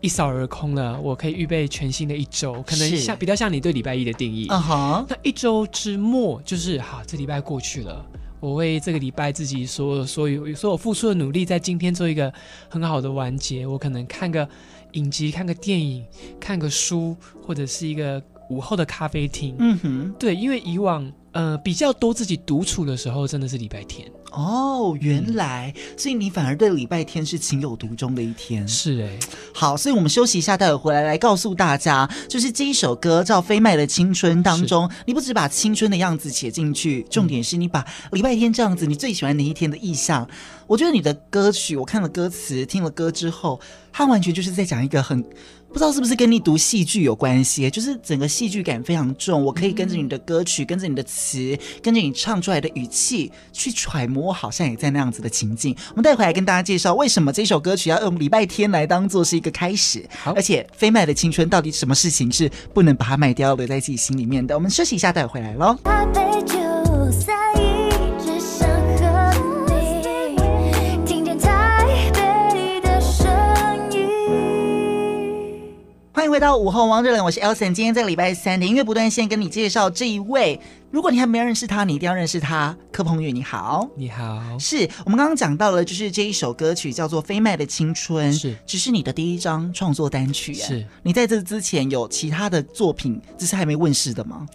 [0.00, 0.98] 一扫而空了。
[0.98, 4.46] 我可以预备全新的一周，可能像比较像你对礼拜一的定义。
[4.48, 5.06] 嗯哼、uh，huh.
[5.10, 8.02] 那一周之末就是好，这礼拜过去了。
[8.44, 12.30] 我为这个礼拜自己所所有所有付出的努力，在今天做一个
[12.68, 13.66] 很好的完结。
[13.66, 14.46] 我可能看个
[14.92, 16.04] 影集，看个电影，
[16.38, 19.56] 看个书，或者是一个午后的咖啡厅。
[19.58, 24.10] 嗯哼，对，因为以往呃，比较多自己独处的时候，真的是礼拜天。
[24.30, 28.66] 哦，原来，嗯、所以你反而对礼拜天是情有独钟的一天。
[28.68, 29.18] 是哎、欸，
[29.52, 40.28] 好，所以我们休息一下，待会回来来告诉大家，就是这一首歌叫《飞麦的青春》当中，你不只把青春的样子写进去，重点是你把礼拜天这样子你最喜欢哪一天的意象。
[40.66, 43.60] 我觉得你的歌曲，我看了歌词，听了歌之后，
[43.92, 45.24] 它完全就是在讲一个很。
[45.74, 49.44] 不知道是不是跟你读戏剧有关系，就是整个戏剧感非常重。
[49.44, 55.74] 我可以跟着你的歌曲，跟着你的词，跟着你唱出来的语气去揣摩，好像也在那样子的情境。
[55.90, 64.54] 我们待会来跟大家介绍为什么这首歌曲要用礼拜天来当做是一个开始，好而且飞麦的青春到底什么事情是不能把它卖掉，留在自己心里面的？
[64.54, 65.76] 我们休息一下，待会回来喽。
[76.24, 77.74] 欢迎回到午后王者，我是 Elson。
[77.74, 80.58] 今天在礼拜三的音乐不断线，跟你介绍这一位。
[80.90, 82.74] 如果你还没有认识他，你一定要认识他。
[82.90, 84.58] 柯鹏宇，你好，你好。
[84.58, 90.54] 是我们刚刚讲到了，就是这一首歌曲叫做《飞麦的青春》，是，只是你的第一张创作单曲。
[90.54, 94.46] 是你在这之前有其他的作品，只是还没问世的吗？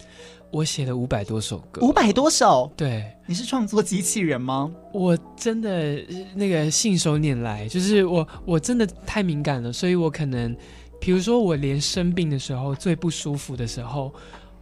[0.49, 2.71] 我写了五百多首歌，五百多首。
[2.75, 4.71] 对，你是创作机器人吗？
[4.91, 6.03] 我真的
[6.33, 10.57] 那个信手拈来，就是我我真的太敏感了，所以我可能。
[10.99, 14.13] 比如说，我连生病的时候，最不舒服的时候，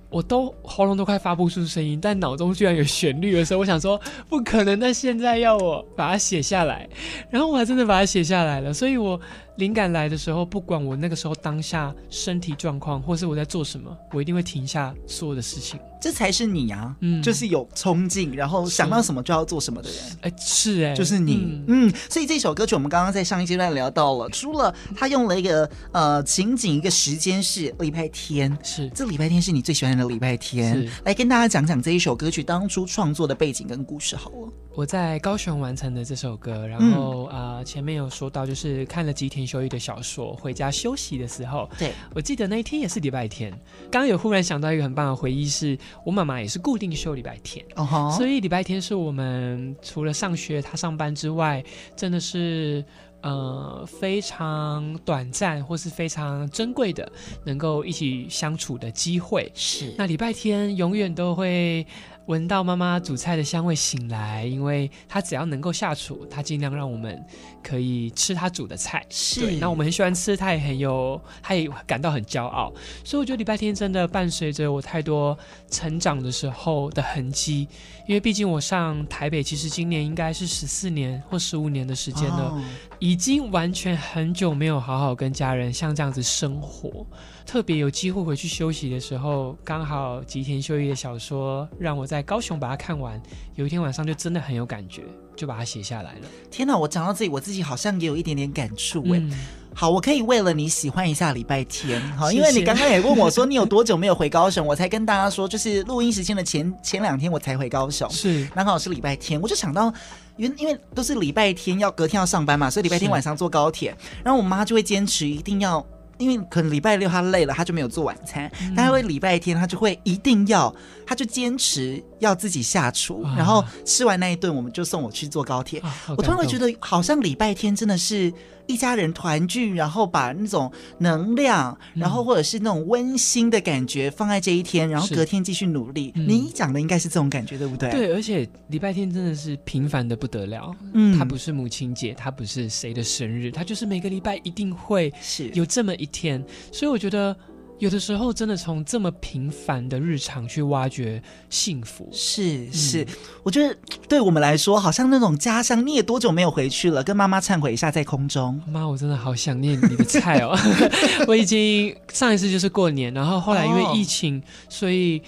[0.10, 6.88] 我都喉咙都快发不出声音，但脑中居然有旋律的时候，我想说不可能，但现在要我把它写下来，
[7.30, 9.20] 然后我还真的把它写下来了，所以我。
[9.58, 15.80] 灵感来的时候，不管我那个时候当下身体状况，或是我在做什么，我一定会停下所有的事情。
[16.00, 20.00] 这才是你啊，嗯，就是有冲劲，然后想到什么就要做什么的人。
[20.22, 21.94] 哎，是哎，就是你，嗯，嗯。
[22.08, 34.54] 所以这首歌曲我们刚刚在上一阶段聊到了，除了他用了一个呃情景，一个时间是礼拜天，是这礼拜天是你最喜欢的礼拜天，是来跟大家讲讲这一首歌曲当初创作的背景跟故事好了。
[34.78, 43.50] 我在高雄完成的这首歌，然后啊、嗯呃、前面有说到，就是看了吉田修一的小说，回家休息的时候，对，我记得那一天也是礼拜天。
[43.90, 51.64] 刚刚有忽然想到一个很棒的回忆，是我妈妈也是固定休礼拜天，哦吼，所以礼拜天是我们除了上学她上班之外，
[51.96, 52.86] 真的是
[53.24, 57.12] 呃非常短暂或是非常珍贵的
[57.44, 59.52] 能够一起相处的机会。
[59.56, 61.84] 是，那礼拜天永远都会。
[62.28, 67.26] 闻到妈妈煮菜的香味醒来，因为她只要能够下厨，她尽量让我们
[67.64, 69.06] 可以吃她煮的菜。
[69.10, 72.72] 是，那我们很喜欢吃，她也很有，她也感到很骄傲。
[73.04, 75.38] 所以我觉得礼拜天真的伴随着我太多
[75.72, 77.68] 成长的时候的痕迹，
[78.08, 82.62] 因为毕竟我上台北，其实今年应该是十四年或十五年的时间了，哦、
[83.00, 87.06] 已经完全很久没有好好跟家人像这样子生活。
[87.46, 93.22] 特别有机会回去休息的时候，刚好吉田修一的小说让我在高雄把它看完。
[93.56, 95.04] 有一天晚上就真的很有感觉，
[95.36, 96.28] 就把它写下来了。
[96.50, 99.20] 天哪，我讲到这里，我自己好像也有一点点感触哎。
[99.20, 99.32] 嗯、
[99.80, 109.94] 好，我可以为了你喜欢一下礼拜天， 好，因为你刚刚也问我说你有多久没有回高雄，我才跟大家说，就是录音时间的前前两天我才回高雄，是，刚好是礼拜天，我就想到，
[110.36, 115.86] 因因为都是礼拜天要隔天要上班嘛，所以礼拜天晚上坐高铁，然后我妈就会坚持一定要。
[116.18, 118.52] 因为可能礼拜六她累了，她就没有做晚餐。
[118.60, 120.74] 嗯、但他会礼拜天，她就会一定要，
[121.08, 125.80] 他就坚持要自己下厨，啊、然后吃完那一顿，我们就送我去坐高铁。
[125.80, 128.32] 啊、我突然会觉得，好像礼拜天真的是。
[128.70, 136.12] 一家人团聚，然后把那种能量，然后或者是那种温馨的感觉放在这一天，然后隔天继续努力。
[136.16, 137.90] 嗯、你讲的应该是这种感觉，对不对？
[137.92, 140.76] 对，而且礼拜天真的是平凡的不得了。
[140.94, 146.46] 嗯，它不是母亲节，它不是谁的生日，它就是每个礼拜一定会是有这么一天。
[146.70, 147.34] 所以我觉得。
[147.80, 153.04] 有的时候，真的从这么平凡的日常去挖掘幸福，是是。
[153.04, 153.08] 嗯、
[153.44, 153.78] 我觉得
[154.10, 157.04] 对我们来说，好像那种家乡，你也多久没有回去了？
[157.04, 158.60] 跟妈妈忏悔一下，在空中。
[158.68, 160.58] 妈，我真的好想念你的菜哦！
[161.28, 165.22] 我已经上一次就是过年，然后后来因为疫情，哦、所以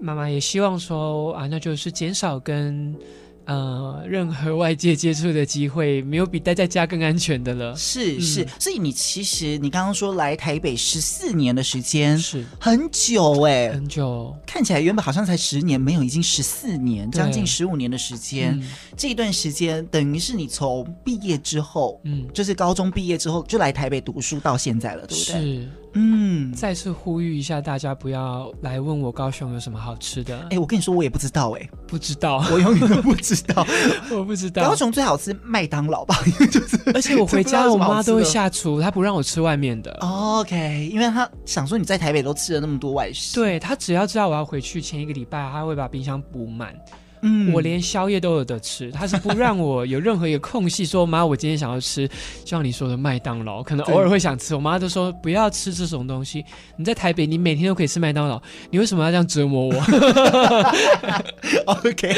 [0.00, 2.94] 妈妈也希望说啊，那就是减少跟。
[3.44, 7.74] 呃，任何外界接触的机会，没有比待在家更安全的了。
[7.76, 14.34] 是是，所以你其实你刚刚说来台北十四年的时间，是很久哎、欸，很久。
[14.46, 18.56] 看起来原本好像才十年，没有，已经十四年，将近十五年的时间。
[18.60, 18.62] 嗯、
[18.96, 25.42] 这一段时间等于是你从毕业之后，嗯，就是高中毕业之后就来台北读书到现在了，对不对？
[25.42, 25.68] 是。
[25.94, 30.38] 嗯，再次呼吁一下大家，不要来问我高雄有什么好吃的。
[30.50, 33.66] 哎，我跟你说，我也不知道，哎，不知道， 我永远都不知道，
[34.10, 34.62] 我不知道。
[34.64, 39.92] 高雄最好吃麦当劳吧，因 为就是，而且我回家，我妈都会下厨，她不让我吃外面的。
[40.00, 46.74] OK，因为她想说你在台北都吃了那么多外食，对，她只要知道我要回去前一个礼拜，她会把冰箱补满。
[47.22, 52.08] 嗯，我连宵夜都有得吃，他是不让我有任何一个空隙说妈，我今天想要吃，
[52.44, 56.44] 像你说的麦当劳，可能偶尔会想吃，我妈都说不要吃这种东西。
[56.76, 59.74] 你在台北，你每天都可以吃麦当劳，你为什么要这样折磨我？
[61.66, 62.14] OK，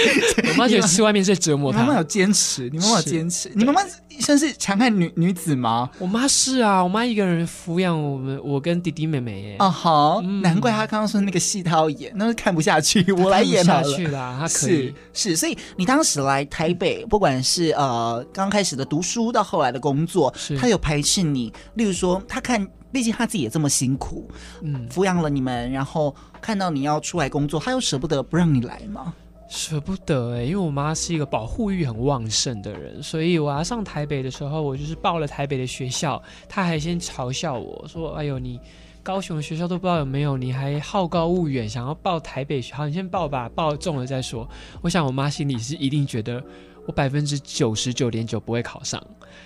[0.49, 1.81] 我妈觉得吃外面是折磨她。
[1.81, 3.83] 妈妈有坚持，你妈妈有坚持，你妈妈
[4.21, 5.91] 算是强悍女女子吗？
[5.99, 9.57] 我妈是啊，我妈一个人抚养我们，我跟弟弟妹妹耶。
[9.59, 14.95] 啊哈，难怪她刚刚说那个戏她要演，那是看不下去，我来演下去啦，她可以。
[15.13, 21.53] 是，所以你当时来台北，不管是呃刚开始的读书到后来的工作，是他有排斥你？
[21.75, 24.31] 例如说，她看，毕竟他自己也这么辛苦，
[24.63, 29.13] 嗯，抚养了你们，然后看到你要出来工作，他又舍不得不让你来吗？
[29.55, 38.61] 舍不得哎、欸，因为我妈是一个保护欲很旺盛的人，所以我要上台北的时候，我就是报了台北的学校，她还先嘲笑我说：“哎呦你。”
[39.05, 44.49] 高雄的学校都不知道有没有，你还好高骛远，想要报台北学校，你先报吧，报中了再说。
[44.81, 46.43] 我想我妈心里是一定觉得
[46.87, 49.03] 我百分之九十九点九不会考上。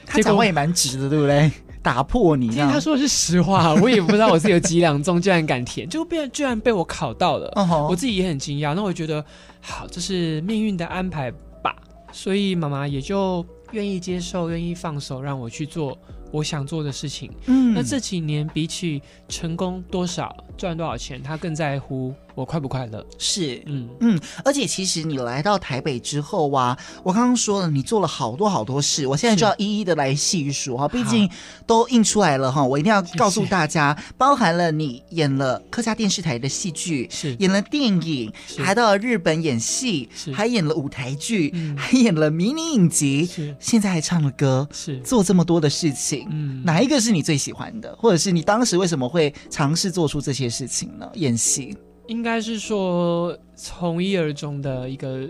[0.07, 1.51] 他讲话也蛮直的，对不对？
[1.81, 7.88] 打破你，其实他说的是实话，我也不知道我自己有几两重，居然敢填， 就变居然被我考到了，uh.
[7.88, 8.74] 我自己也很惊讶。
[8.74, 9.24] 那我觉得
[9.61, 11.31] 好，这是命运的安排
[11.62, 11.74] 吧，
[12.12, 15.96] 所以妈妈也就愿意接受，愿意放手让我去做。
[16.31, 22.14] 我想做的事情，嗯，那这几年比起成功多少，赚多少钱，他更在乎。
[22.38, 23.05] 我快不快乐？
[23.18, 31.29] 是，嗯嗯，而且其实你来到台北之后啊，我刚刚说了，你做了好多好多事，我现在就要一一的来细数哈，毕竟
[31.66, 51.11] 都印出来了哈，我一定要告诉大家，谢谢包含了你演了客家电视台的戏剧，是演了电影，还到了日本演戏，是还演了舞台剧，嗯、还演了迷你影集，是现在还唱了歌，是做这么多的事情，嗯，哪一个是你最喜欢的，或者是你当时为什么会尝试做出这些事情呢？
[51.14, 51.77] 演戏。
[52.09, 55.29] 应该是说，从一而终的一个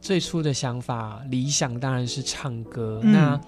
[0.00, 3.00] 最初的想法，理想当然是唱歌。
[3.02, 3.40] 嗯、那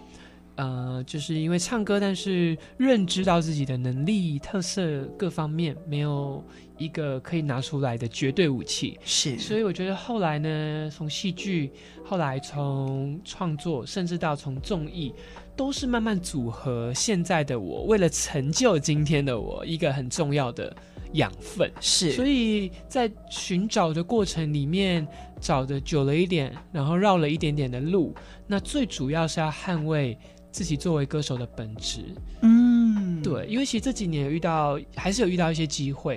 [0.56, 6.42] 呃，就是因为唱歌，但是认知到自己的能力、特色各方面没有
[6.80, 8.98] 一个可以拿出来的绝对武器。
[9.04, 11.70] 是，所以我觉得后来呢，从戏剧，
[12.04, 15.14] 后来从创作，甚至到从综艺，
[15.54, 20.74] 都是慢慢组合现在的我，为了成就今天的我，一个很重要的。
[21.14, 25.04] 养分是，所以在寻找的过程里面，
[25.40, 28.14] 找的久了一点，然后绕了一点点的路。
[28.46, 30.16] 那最主要是要捍卫
[30.52, 32.04] 自己作为歌手的本质。
[32.42, 36.16] 嗯，对，因为其实这几年有遇到，还是有遇到一些机会，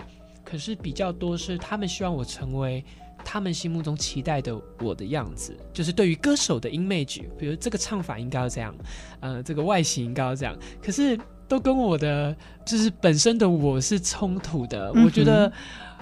[0.53, 2.85] 可是比较多是他们希望我成为
[3.25, 8.75] 他们心目中期待的我的样子，就是对于歌手的 image，比如这个唱法应该要这样，
[9.19, 11.19] 呃，这个外形应该要这样，可是。
[11.45, 12.35] 都跟我的
[12.65, 14.91] 就是本身的我是冲突的。
[14.95, 15.51] 嗯、我觉得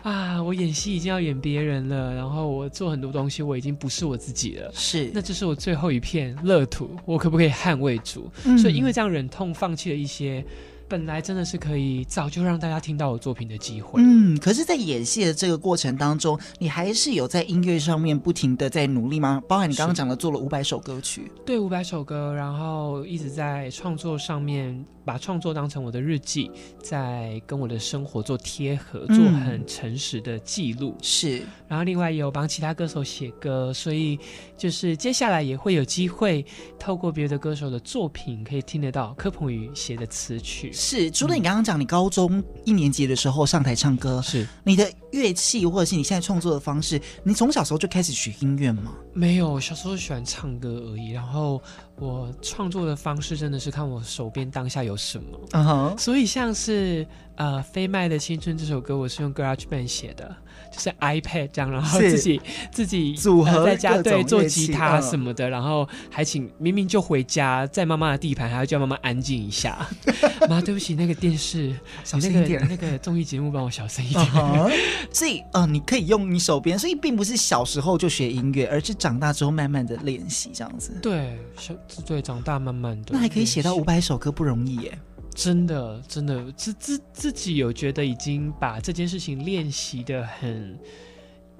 [0.01, 4.71] 啊，我演戏已经要演别人了，然后我做很多东西，我已经不是我自己了。
[4.71, 8.31] 是，那这是我最后一片乐土，我可不可以捍卫住？
[8.45, 10.45] 嗯、所以因为这样忍痛放弃了一些。
[10.91, 19.41] 本来真的是可以早就让大家听到我作品的机会，嗯，可是，在演戏的这个过程当中，你还是有在音乐上面不停的在努力吗？
[19.47, 26.49] 包含你刚刚讲的做了五百首歌曲，对，五百首歌，然后一直在创作上面，把创作当成我的日记，
[26.81, 31.47] 在跟我的生活做贴合，做很诚实的记录，是、嗯。
[31.67, 34.19] 然后另外也有帮其他歌手写歌，所以
[34.57, 36.45] 就是接下来也会有机会
[36.77, 40.71] 透过别的歌手的作品，可以听得到柯鹏宇写的词曲。
[40.71, 48.93] 是，除了你刚刚讲，你高中一年级的时候上台唱歌，是你的乐器或者是你现在创作的方式，你从小时候就开始学音乐吗？
[49.13, 51.11] 没有，小时候喜欢唱歌而已。
[51.11, 51.61] 然后
[51.97, 55.39] 我创作的方式真的是看我手边当下有什么。
[55.51, 57.05] 嗯哼，所以像是
[57.41, 60.35] 呃《飞麦的青春》这首歌，我是用 GarageBand 写的。
[60.71, 62.39] 就是 iPad 这样，然后自己
[62.71, 69.85] 自己组合在家对做吉他什么的，然后还请明明就回家在妈妈的地盘，还要叫妈妈安静一下。
[70.47, 71.75] 妈，对不起，那个电视
[72.05, 74.25] 小声一点，那个综艺节目帮我小声一点。
[75.11, 80.97] 所以，呃，你可以用你手边，所以并不是小时候就学音乐，而是长大之后慢慢的练习这样子。
[81.01, 81.73] 对，小
[82.05, 84.97] 对长大慢慢的，那还可以写到五百首歌，不容易耶。
[85.33, 90.77] 真的，真的，自自自己有觉得已经把这件事情练习的很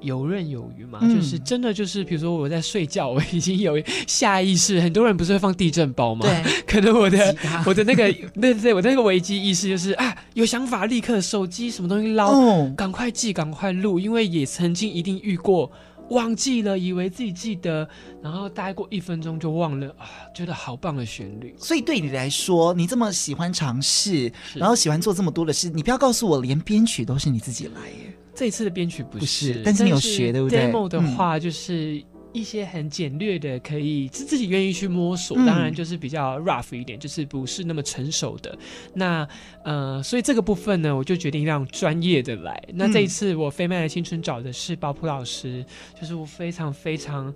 [0.01, 4.81] 游刃有余嘛，嗯、就是真的就是，比如说我在睡觉，我已经有下意识。
[4.81, 6.25] 很多人不是会放地震包吗？
[6.25, 15.71] 对， 可能我的我的那个对对，我的那个危机意识就是啊，有想法立刻手机什么东西捞，哦、赶快记，赶快录，因为也曾经一定遇过
[16.12, 17.88] 忘记了，以为自己记得，
[18.21, 21.56] 然后大概过一分钟就忘了啊，觉得好棒的旋律。
[21.58, 28.13] 所以对你来说，你这么喜欢尝试，然后喜欢做这么多的事，你不要告诉我，连编曲都是你自己来耶。
[28.34, 32.01] 这一次的编曲不是，不是，但是你有学，对不对？demo 的话就是
[32.34, 35.38] 一些很简略的，可以自自己愿意去摸索。
[35.38, 38.57] 嗯、当然就是比较 rough 一点，就是不是那么成熟的。
[38.93, 39.27] 那
[39.63, 42.61] 呃，所以这个部分呢，我就决定让专业的来。
[42.73, 45.65] 那这一次我飞麦的青春找的是包普老师，
[45.99, 47.34] 就是我非常非常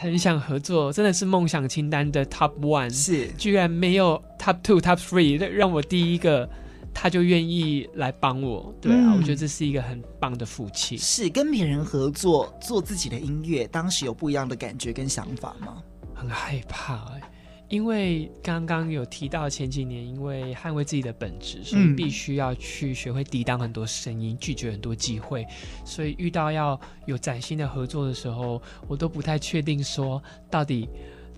[0.00, 6.48] 很想合作，真的是梦想清单的 top one，是居然没有 top two、top three，让我第一个。
[6.92, 10.96] 他就愿意来帮我，对啊，嗯、我觉得这是一个很棒的福气。
[10.96, 15.82] 是跟别人合作做自己的音乐，当时有不一样的感觉跟想法吗？
[16.14, 17.22] 很害怕哎、欸，
[17.68, 25.46] 因为刚刚有提到前几年，因为捍卫自己的本质，所以必须要去学会抵挡很多声音，拒绝很多机会，
[25.84, 30.88] 所以遇到要有崭新的合作的时候，我都不太确定说到底。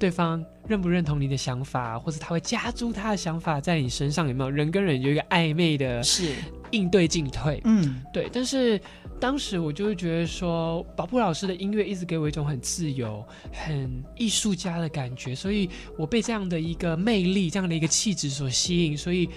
[0.03, 4.51] 对方认不认同你的想法，或者他会加诸他的想法在你身上，有没有？
[4.51, 6.35] 人跟人有一个暧昧的是
[6.73, 8.29] 应对进退，嗯，对。
[8.33, 8.81] 但是
[9.21, 19.31] 当时我就会觉得说，保布老师的音乐一直给我一种很自由、很艺术家的感觉，所以我被这样的一个魅力、这样的一个气质所吸引，所以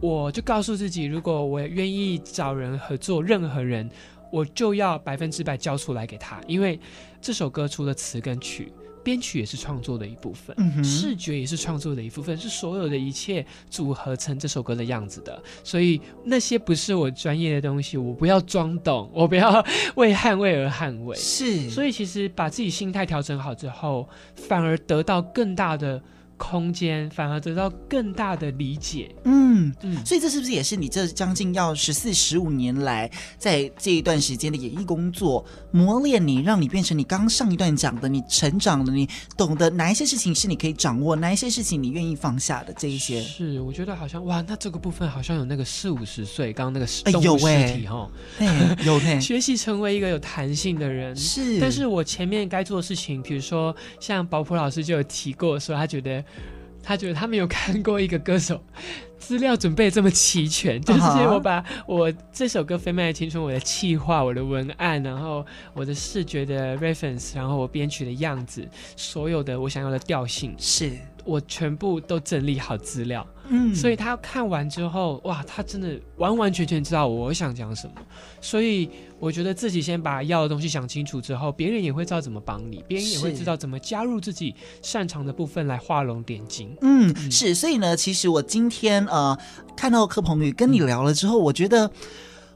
[0.00, 3.90] 我就告诉自己，如果我愿意找人合作，任何人，
[4.30, 6.78] 我就要百分之百交出来给他，因为
[7.20, 8.72] 这首歌除了词跟曲。
[9.04, 15.40] 编曲也是创作的一部分，嗯、视觉也是创作的一部分，是所有的一切组合成这首歌的样子的。
[15.62, 19.64] 所以那些不是我专业的东西，我不要装懂，我不要
[19.96, 21.14] 为捍卫而捍卫。
[21.14, 26.02] 是，所以其实把自己心态调整好之后，反而得到更大的。
[26.36, 43.20] 空间反而得到更大的理解，嗯嗯，所以这是不是也是你这将近要十四十五年来，在这一段时间的演艺工作磨练你，让你变成你刚上一段讲的，你成长了，你懂得哪一些事情是你可以掌握，哪一些事情你愿意放下的这一些。
[43.22, 48.10] 是，我觉得好像哇，那这个部分好像有那个四五十岁刚刚那个动物尸体哈，
[48.84, 51.14] 有嘿， 学习成为一个有弹性的人。
[51.14, 56.23] 是，但是我前面该做的事情，比如说像保普老师就有提过说他觉得。
[56.82, 58.62] 他觉得他没有看过一个歌手
[59.18, 70.92] 资料准备这么齐全，就是我把我这首歌《飞麦的青春》，我的气划、我的文案，然后我的视觉的 reference，然后我编曲的样子，所有的我想要的调性是。
[71.26, 77.94] 我全部都整理好资料，嗯，所以他看完之后，哇，他真的完完全全知道我想讲什么。
[78.40, 78.88] 所以
[79.18, 86.76] 我觉得自己先把要的东西想清楚之后，别人也会知道怎么帮你，别人也会知道怎么加入自己擅长的部分来画龙点睛。
[86.80, 87.54] 嗯，嗯是。
[87.54, 89.36] 所以呢，其实我今天呃
[89.76, 91.90] 看到柯鹏宇跟你聊了之后，嗯、我觉得。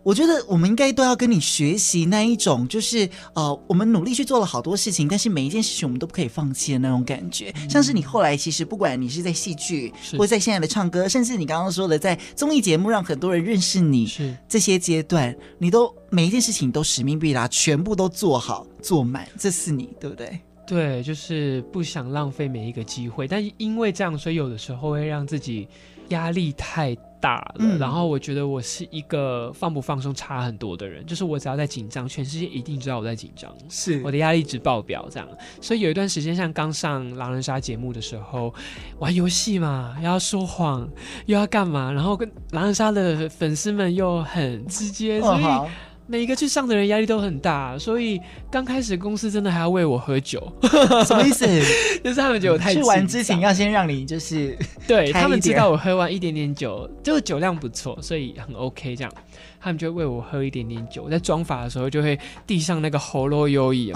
[0.03, 7.53] 我觉得我们应该都要跟你学习那一种，就是呃，我们努力去做了好多事情，但是每一件事情我们都不可以放弃的那种感觉。
[7.57, 20.41] 嗯、像是你后来其实不管你是在戏剧，或在现在的唱歌，甚至你刚刚说的在综艺节目让很多人认识你，是这些阶段，你都每一件事情都使命必达，全部都做好做满，这是你对不对？
[20.67, 25.67] 对，就是不想浪费每一个机会，但因为这样，所以有的时候会让自己
[26.09, 27.55] 压力太大了。
[27.59, 35.29] 嗯、然后我觉得我是一个放不放松差很多的人，就是我只要在紧张，全世界一定知道我在紧张，是我的压力值爆表这样。
[35.61, 38.55] 所以有一段时间，像刚上狼人杀节目的时候，
[38.99, 40.89] 玩游戏嘛，又要说谎，
[41.27, 45.45] 又要干嘛，然后跟狼人杀的粉丝们又很直接，所以。
[45.45, 45.69] 哦
[46.11, 48.19] 每一个去上的人压力都很大，所以
[48.51, 50.41] 刚开始公司真的还要喂我喝酒，
[51.07, 51.47] 什么意思？
[52.03, 54.57] 就是他们觉得我太去玩之前要先让你就是
[54.89, 59.13] 对他们知道我喝完一点点酒，就酒量不错，所以很 OK 这样，
[59.61, 63.93] 他们就会喂我喝一点点酒，在装法的时候就会递上那个喉咙优饮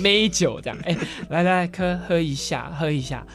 [0.00, 0.98] 美酒这样，哎、欸，
[1.30, 3.26] 来来来，喝喝一下，喝一下。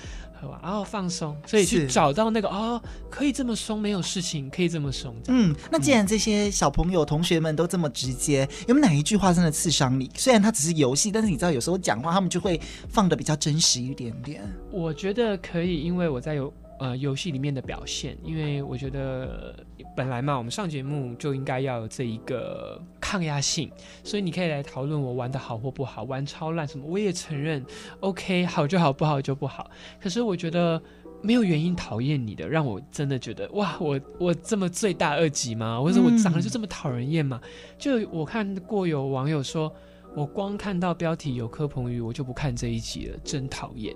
[0.62, 5.16] 然后放松，所以去找到那个哦，可以这么松，没有事情可以这么松。
[5.28, 10.10] 嗯，那既然这些小朋友、嗯、同学们都这么直接，有没有哪一句话真的刺伤你？
[10.16, 14.42] 虽然它只是游戏，但是你知道有时候讲话他们就会放的比较真实一点点。
[14.72, 16.54] 我觉得可以，因为我在游。
[16.78, 19.56] 呃，游戏里面的表现，因为我觉得
[19.96, 23.72] 本来嘛，我们上节目就应该要有这一个抗压性，
[24.04, 27.66] 所以你可以来讨论我玩的好或不好，玩超烂什么，我也承认
[28.02, 29.72] ，OK，好就好，不好就不好。
[30.02, 30.82] 可是我觉得
[31.22, 35.80] 没有原因讨厌你的，让我真的觉得哇，我我这么罪大恶极吗？
[35.80, 37.40] 或者我长得就这么讨人厌吗？
[37.78, 39.74] 就我看过有网友说。
[40.16, 43.94] 我光看到标题有柯鹏宇，我就不看这一集了，真讨厌。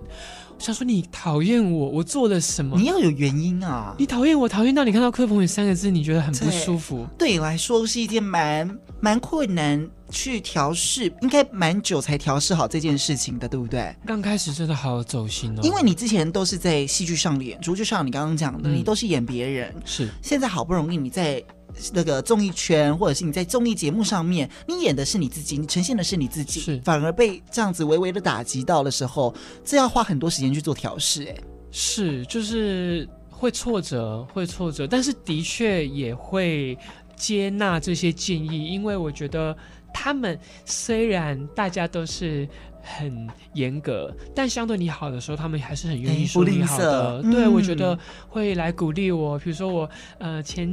[0.50, 2.76] 我想说你讨厌我，我做了什么？
[2.78, 3.94] 你要有原因啊！
[3.98, 7.06] 你讨厌我，讨厌到你看到柯鹏宇三个字，你觉得很不舒服。
[7.18, 13.96] 对，对你来说是一件蛮蛮困难去调试，应该蛮久才调试好这件事情的，对不对？
[14.04, 21.42] 刚开始真的好走心哦，因为你之前都是在戏剧上演，就像你刚刚讲的，嗯、你都是演别人，是现在好不容易你在。
[21.92, 31.24] 那个综艺圈，或者是你在综艺节目上面，你演的是你自己，你呈现的是你自己，是反而被这样子微微的打击到的时候，这要花很多时间去做调试。
[31.24, 31.36] 哎，
[31.70, 36.76] 是，就是会挫折，会挫折，但是的确也会
[37.16, 39.56] 接纳这些建议，因为我觉得
[39.92, 42.48] 他们虽然大家都是。
[42.82, 47.22] 很严格，但相对你好的时候，他们还是很愿意说你好的。
[47.22, 49.38] 对，嗯、我觉得会来鼓励我。
[49.38, 50.68] 比如说我，呃，前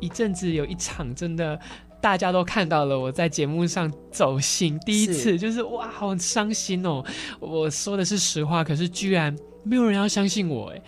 [0.00, 1.58] 一阵子有一场真的
[2.00, 7.04] 大家都看到了我在节目上走心，第一次是就是哇，好伤心哦。
[7.40, 10.82] 我说的是实话，可是居然没有人要相信我，哎。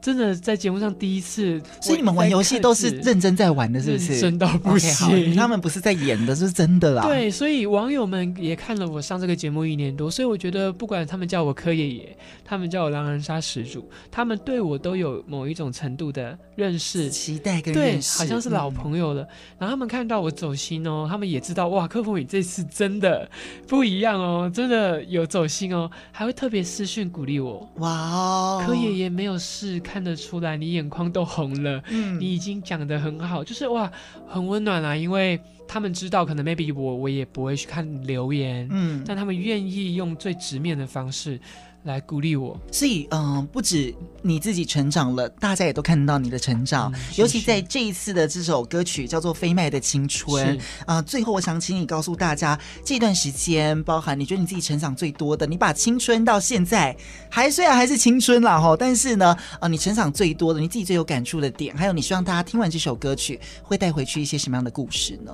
[0.00, 4.18] 真的在节目上第一次，所以你们玩游戏都是认真在玩的，是不是？
[4.18, 7.02] 真的不行，okay, 他们不是在演的，是真的啦。
[7.06, 12.16] 对，所以网友们也看了我上这个节目一年多，所以我觉得不管他们叫我柯爷爷，
[12.50, 19.22] 他们叫我狼人杀始祖，他们对我都有某一种程度的认识、期待跟认识，好像是老朋友了。
[19.22, 19.28] 嗯、
[19.60, 23.30] 然后他们看到我走心哦，他们也知道哇，柯鹏宇这次真的
[23.68, 27.70] 不一样哦，真的有走心哦，还会特别私讯鼓励我。
[27.76, 29.78] 哇哦，柯爷爷没有事。
[29.78, 31.80] 看得出来，你眼眶都红了。
[31.90, 33.88] 嗯，你已经讲得很好，就是哇，
[34.26, 34.96] 很温暖啊。
[34.96, 35.40] 因为
[35.72, 41.38] 他们知道，可能 maybe 我我也不会去看留言，嗯，但他们愿意用最直面的方式。
[41.84, 46.92] 来鼓励我，所以嗯、呃，不止你自己成长了，大家也都看到你的成长。
[46.92, 56.94] 嗯、尤其在这一次的这首歌曲叫做《飞麦的青春》啊、呃，最后我想请你告诉大家，这段时间包含你觉得你自己成长最多的，你把青春到现在
[57.30, 65.32] 还虽然还是青春啦哈，但是呢啊、呃，你成长最多的，你自己最有感触的点，还有你希望大家听完这首歌曲会带回去一些什么样的故事呢？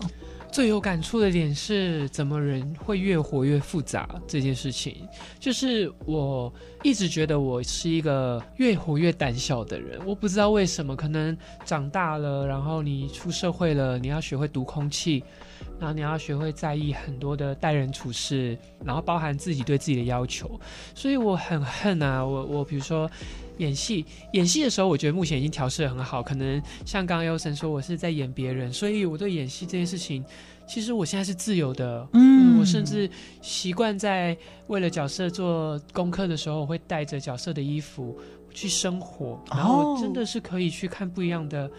[0.57, 5.07] 最有感触的点是，怎么人会越活越复杂这件事情，
[5.39, 6.51] 就是我
[6.83, 10.01] 一直觉得我是一个越活越胆小的人。
[10.07, 11.37] 我不知道为什么，可能
[11.67, 15.23] 长大了，然后你出社会了，你要学会读空气，
[15.79, 20.59] 然后你要学会在意很多的待人处事，然后包含自己对自己的要求。
[20.95, 23.07] 所以我很恨啊，我我比如说。
[23.59, 26.23] 演戏，演戏的时候，我觉得目前已经调试得很好。
[26.23, 30.25] 可能像刚刚 Elson 说，我是在演别人，所以我对演戏这件事情，
[30.67, 32.07] 其实我现在是自由的。
[32.13, 33.09] 嗯，我甚至
[33.41, 34.37] 习惯在
[34.67, 38.17] 为了角色做功课的时候，我会带着角色的衣服
[38.53, 41.71] 去生活，然后我真的是可以去看不一样的。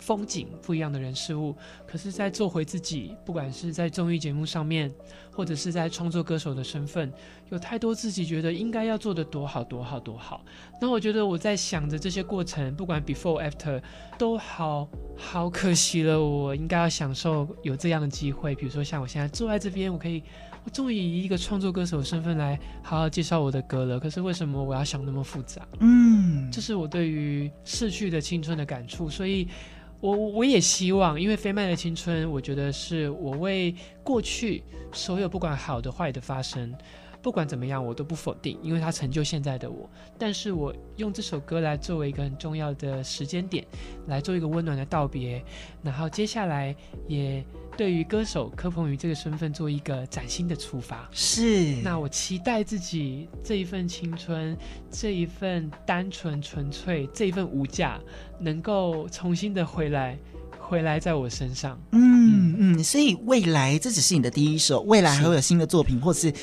[0.00, 1.54] 风景不一样的人事物，
[1.86, 4.92] 可是，在做回自己，不管是在综艺节目上面，
[5.32, 7.12] 或者是在创作歌手的身份，
[7.50, 10.44] 有太多自己觉得应该要做的多好多好多好。
[10.80, 13.82] 那我觉得我在想着这些过程，不管 before after，
[14.16, 16.22] 都好好可惜了。
[16.22, 20.22] 我应该要享受有这样的机会，比如说像我现在坐在这边，我可以，
[20.64, 23.98] 我终于以一个创作歌手的身份来好好介绍我的歌了。
[23.98, 25.66] 可是为什么我要想那么复杂？
[25.80, 29.48] 嗯，这是我对于逝去的青春的感触，所以。
[30.00, 33.74] 我我也希望，因为飞麦的青春，我觉得是我为
[34.04, 36.72] 过去所有不管好的坏的发生，
[37.22, 39.88] 不管怎么样，我都不否定，因为它成就现在的我。
[40.18, 43.66] 但是我用这首歌来作为一个很重要的时间点，
[44.06, 45.42] 来做一个温暖的道别，
[45.82, 46.74] 然后接下来
[47.06, 47.44] 也。
[47.76, 51.76] 对于歌手柯鹏宇这个身份做一个崭新的出发，是。
[51.76, 54.58] 那我期待自己这一份青春，
[54.90, 58.00] 这一份单纯纯粹，这一份无价，
[58.40, 60.18] 能够重新的回来，
[60.58, 61.80] 回来在我身上。
[61.92, 66.34] 嗯嗯，所以未来这只是你的第一首，未来还会有新的作品，或是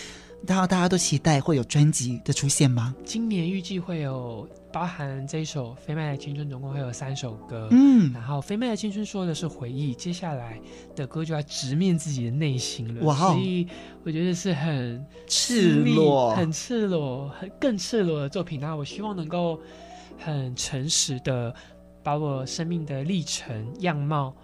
[0.45, 2.95] 大家大家都期待会有专辑的出现吗？
[3.03, 4.47] 今年预计会有。
[4.75, 7.69] 包含这一首《飞麦的青春》，总共会有三首歌。
[7.71, 10.59] 嗯，然后《飞麦的青春》说的是回忆，接下来
[10.93, 13.01] 的歌就要直面自己的内心了。
[13.05, 13.65] 哇，所以
[14.03, 18.59] 我觉得是很赤裸、很赤裸、很更赤裸的作品。
[18.59, 19.57] 那我希望能够
[20.17, 21.55] 很诚实的
[22.03, 24.35] 把我生命的历程样貌，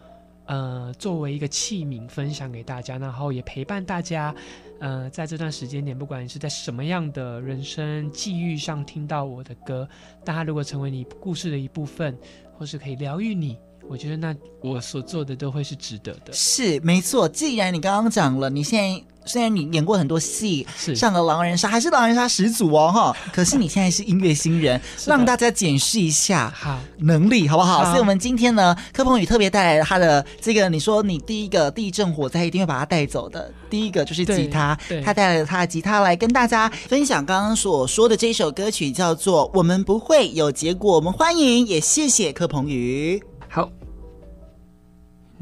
[0.45, 4.33] 呃，作为一个器皿分享给大家，然后也陪伴大家。
[4.81, 9.87] 呃，在这段时间点，不管你是在什么样的人生际遇上听到我的歌，
[10.25, 12.17] 大家如果成为你故事的一部分，
[12.51, 13.59] 或是可以疗愈你，
[13.91, 16.31] 我觉得那我所做的都会是值得的。
[16.31, 17.27] 是，没错。
[17.27, 23.17] 既然你刚刚讲了，你现在虽然你演过很多戏，是上了狼人杀，还是狼人杀始祖哦， 哈。
[23.33, 27.85] 可是你现在是音乐新人，让大家检视一下好能力，好不好，好？
[27.91, 34.73] 所以，我们今天呢，柯鹏宇特别带来了他的这个，你说你第一个地震火灾一定会把他带走的，第一个就是吉他，
[35.03, 40.93] 他带来了他的吉他来跟大家分享刚刚所说的这一首歌曲，叫做《我们不会有结果》。
[40.95, 43.21] 我们欢迎，也谢谢柯鹏宇。
[43.49, 43.69] 好。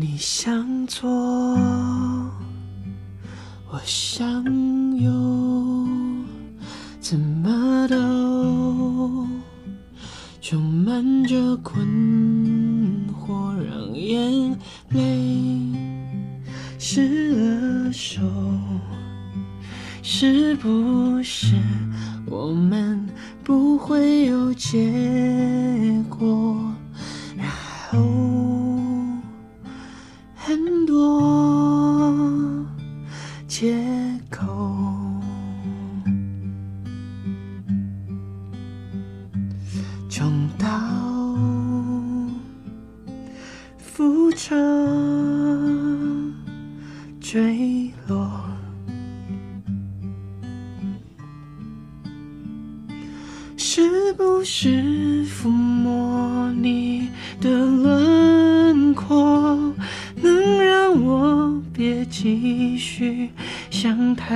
[0.02, 1.10] 你想左，
[3.70, 4.26] 我想
[4.96, 5.12] 右，
[7.02, 9.28] 怎么都
[10.40, 11.86] 充满着困
[13.12, 14.58] 惑，让眼
[14.92, 15.60] 泪
[16.78, 17.34] 湿
[17.84, 18.22] 了手，
[20.02, 21.58] 是不是
[22.26, 23.06] 我们
[23.44, 26.74] 不会有结果？
[27.36, 27.50] 然
[27.92, 28.49] 后。
[31.00, 32.66] 很多
[33.48, 33.74] 借
[34.30, 34.46] 口，
[40.10, 40.68] 重蹈
[43.96, 44.54] 覆辙，
[47.22, 48.30] 坠落，
[53.56, 59.74] 是不是抚摸你的轮廓？
[60.22, 63.30] 能让我别继续
[63.70, 64.36] 想太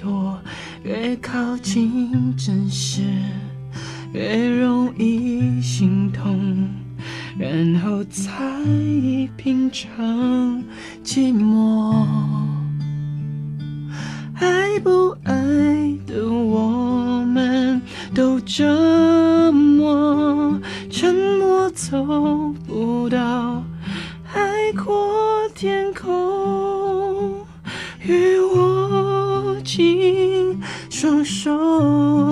[0.00, 0.38] 多，
[0.82, 3.02] 越靠近真实，
[4.12, 6.68] 越容易心痛，
[7.38, 8.32] 然后才
[9.36, 10.62] 品尝
[11.04, 12.06] 寂寞。
[14.40, 15.34] 爱不爱
[16.06, 17.82] 的我们
[18.14, 22.04] 都折磨沉默，走
[22.66, 23.37] 不到。
[31.38, 32.27] 手，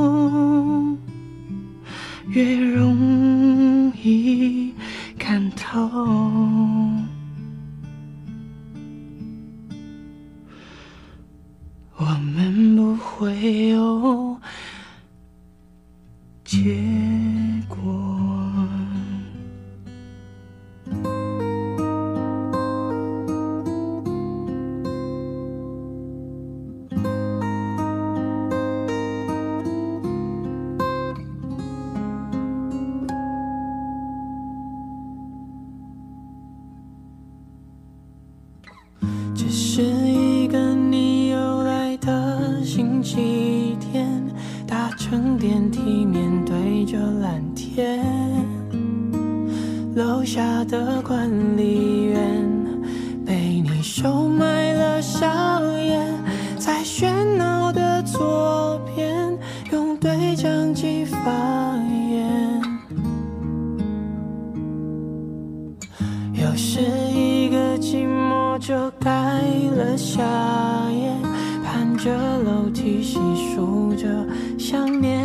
[70.17, 70.23] 夏
[70.93, 71.13] 夜，
[71.63, 73.19] 攀着楼梯，细
[73.55, 74.27] 数着
[74.59, 75.16] 想念。